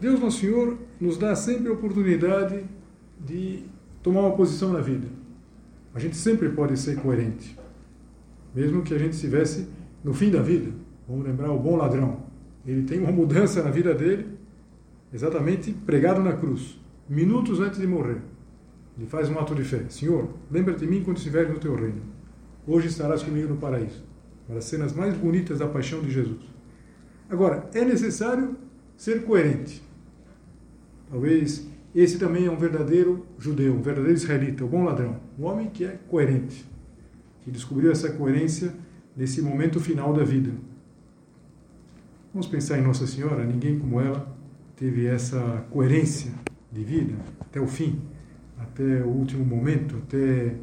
Deus 0.00 0.18
Nosso 0.18 0.40
Senhor 0.40 0.76
nos 1.00 1.16
dá 1.16 1.36
sempre 1.36 1.68
a 1.68 1.72
oportunidade 1.72 2.64
de 3.24 3.62
tomar 4.02 4.22
uma 4.22 4.36
posição 4.36 4.72
na 4.72 4.80
vida. 4.80 5.06
A 5.94 6.00
gente 6.00 6.16
sempre 6.16 6.48
pode 6.48 6.76
ser 6.76 6.96
coerente, 6.96 7.56
mesmo 8.52 8.82
que 8.82 8.92
a 8.92 8.98
gente 8.98 9.12
estivesse 9.12 9.77
no 10.08 10.14
fim 10.14 10.30
da 10.30 10.40
vida. 10.40 10.72
Vamos 11.06 11.26
lembrar 11.26 11.52
o 11.52 11.58
bom 11.58 11.76
ladrão 11.76 12.28
ele 12.68 12.82
tem 12.82 13.00
uma 13.00 13.10
mudança 13.10 13.62
na 13.62 13.70
vida 13.70 13.94
dele, 13.94 14.26
exatamente 15.10 15.72
pregado 15.72 16.22
na 16.22 16.34
cruz, 16.34 16.78
minutos 17.08 17.60
antes 17.60 17.80
de 17.80 17.86
morrer. 17.86 18.18
Ele 18.96 19.06
faz 19.06 19.30
um 19.30 19.38
ato 19.38 19.54
de 19.54 19.64
fé: 19.64 19.86
Senhor, 19.88 20.28
lembra-te 20.50 20.80
de 20.80 20.86
mim 20.86 21.02
quando 21.02 21.16
estiveres 21.16 21.50
no 21.50 21.58
teu 21.58 21.74
reino. 21.74 22.02
Hoje 22.66 22.88
estarás 22.88 23.22
comigo 23.22 23.48
no 23.48 23.56
paraíso. 23.56 24.04
Para 24.46 24.58
as 24.58 24.64
cenas 24.64 24.92
mais 24.92 25.16
bonitas 25.16 25.60
da 25.60 25.66
paixão 25.66 26.02
de 26.02 26.10
Jesus. 26.10 26.42
Agora, 27.30 27.70
é 27.72 27.84
necessário 27.84 28.54
ser 28.98 29.24
coerente. 29.24 29.82
Talvez 31.10 31.66
esse 31.94 32.18
também 32.18 32.44
é 32.44 32.50
um 32.50 32.58
verdadeiro 32.58 33.26
judeu, 33.38 33.72
um 33.72 33.80
verdadeiro 33.80 34.16
israelita, 34.16 34.62
o 34.62 34.68
bom 34.68 34.84
ladrão, 34.84 35.20
um 35.38 35.44
homem 35.44 35.70
que 35.70 35.84
é 35.84 35.98
coerente, 36.08 36.66
que 37.42 37.50
descobriu 37.50 37.90
essa 37.90 38.10
coerência 38.10 38.74
nesse 39.18 39.42
momento 39.42 39.80
final 39.80 40.14
da 40.14 40.22
vida. 40.22 40.52
Vamos 42.32 42.46
pensar 42.46 42.78
em 42.78 42.82
Nossa 42.82 43.04
Senhora, 43.04 43.44
ninguém 43.44 43.76
como 43.76 44.00
ela 44.00 44.32
teve 44.76 45.06
essa 45.06 45.66
coerência 45.70 46.32
de 46.70 46.84
vida 46.84 47.16
até 47.40 47.60
o 47.60 47.66
fim, 47.66 48.00
até 48.56 49.02
o 49.02 49.08
último 49.08 49.44
momento, 49.44 49.96
até 49.96 50.54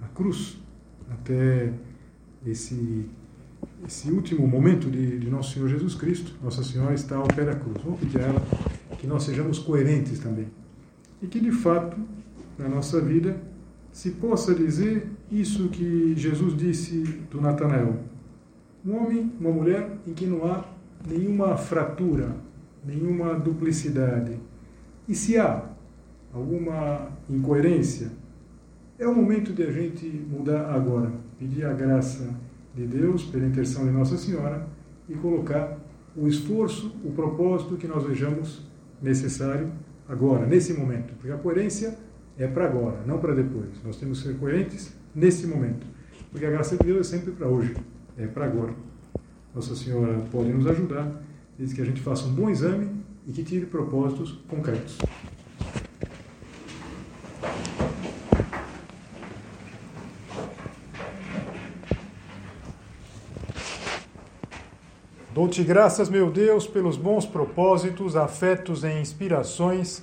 a 0.00 0.06
cruz, 0.06 0.56
até 1.10 1.72
esse 2.46 3.04
esse 3.86 4.10
último 4.10 4.46
momento 4.46 4.90
de, 4.90 5.18
de, 5.18 5.28
Nosso 5.28 5.54
Senhor 5.54 5.68
Jesus 5.68 5.94
Cristo, 5.94 6.34
Nossa 6.42 6.62
Senhora 6.62 6.94
está 6.94 7.16
ao 7.16 7.26
pé 7.26 7.44
da 7.44 7.54
cruz. 7.54 7.82
Vamos 7.82 7.98
pedir 8.00 8.20
a 8.20 8.22
ela 8.22 8.42
que 8.98 9.06
nós 9.06 9.24
sejamos 9.24 9.58
coerentes 9.58 10.18
também. 10.20 10.46
E 11.20 11.26
que, 11.26 11.40
de 11.40 11.50
fato, 11.50 11.96
na 12.58 12.68
nossa 12.68 13.00
vida, 13.00 13.38
se 13.94 14.10
possa 14.10 14.52
dizer 14.52 15.06
isso 15.30 15.68
que 15.68 16.14
Jesus 16.16 16.56
disse 16.56 17.00
do 17.30 17.40
Natanael. 17.40 18.00
Um 18.84 18.96
homem, 18.96 19.32
uma 19.40 19.52
mulher 19.52 19.98
em 20.04 20.12
que 20.12 20.26
não 20.26 20.44
há 20.44 20.64
nenhuma 21.08 21.56
fratura, 21.56 22.34
nenhuma 22.84 23.34
duplicidade. 23.34 24.36
E 25.08 25.14
se 25.14 25.38
há 25.38 25.70
alguma 26.32 27.08
incoerência, 27.30 28.10
é 28.98 29.06
o 29.06 29.14
momento 29.14 29.52
de 29.52 29.62
a 29.62 29.70
gente 29.70 30.04
mudar 30.28 30.74
agora, 30.74 31.12
pedir 31.38 31.64
a 31.64 31.72
graça 31.72 32.34
de 32.74 32.84
Deus, 32.88 33.22
pela 33.22 33.46
intercessão 33.46 33.84
de 33.84 33.92
Nossa 33.92 34.18
Senhora, 34.18 34.66
e 35.08 35.14
colocar 35.14 35.78
o 36.16 36.26
esforço, 36.26 36.96
o 37.04 37.12
propósito 37.12 37.76
que 37.76 37.86
nós 37.86 38.02
vejamos 38.02 38.60
necessário 39.00 39.70
agora, 40.08 40.46
nesse 40.46 40.74
momento. 40.74 41.14
Porque 41.14 41.30
a 41.30 41.38
coerência 41.38 41.96
é 42.38 42.46
para 42.46 42.66
agora, 42.66 43.00
não 43.06 43.18
para 43.18 43.34
depois. 43.34 43.68
Nós 43.84 43.96
temos 43.96 44.20
que 44.20 44.28
ser 44.28 44.38
coerentes 44.38 44.92
nesse 45.14 45.46
momento. 45.46 45.86
Porque 46.30 46.44
a 46.44 46.50
graça 46.50 46.76
de 46.76 46.84
Deus 46.84 47.06
é 47.06 47.10
sempre 47.16 47.32
para 47.32 47.46
hoje, 47.46 47.76
é 48.18 48.26
para 48.26 48.46
agora. 48.46 48.74
Nossa 49.54 49.76
Senhora 49.76 50.20
pode 50.32 50.52
nos 50.52 50.66
ajudar, 50.66 51.22
diz 51.56 51.72
que 51.72 51.80
a 51.80 51.84
gente 51.84 52.00
faça 52.00 52.26
um 52.26 52.32
bom 52.32 52.50
exame 52.50 52.90
e 53.26 53.32
que 53.32 53.44
tire 53.44 53.66
propósitos 53.66 54.32
concretos. 54.48 54.98
Dou-te 65.32 65.62
graças, 65.62 66.08
meu 66.08 66.30
Deus, 66.30 66.66
pelos 66.66 66.96
bons 66.96 67.26
propósitos, 67.26 68.16
afetos 68.16 68.82
e 68.84 69.00
inspirações 69.00 70.02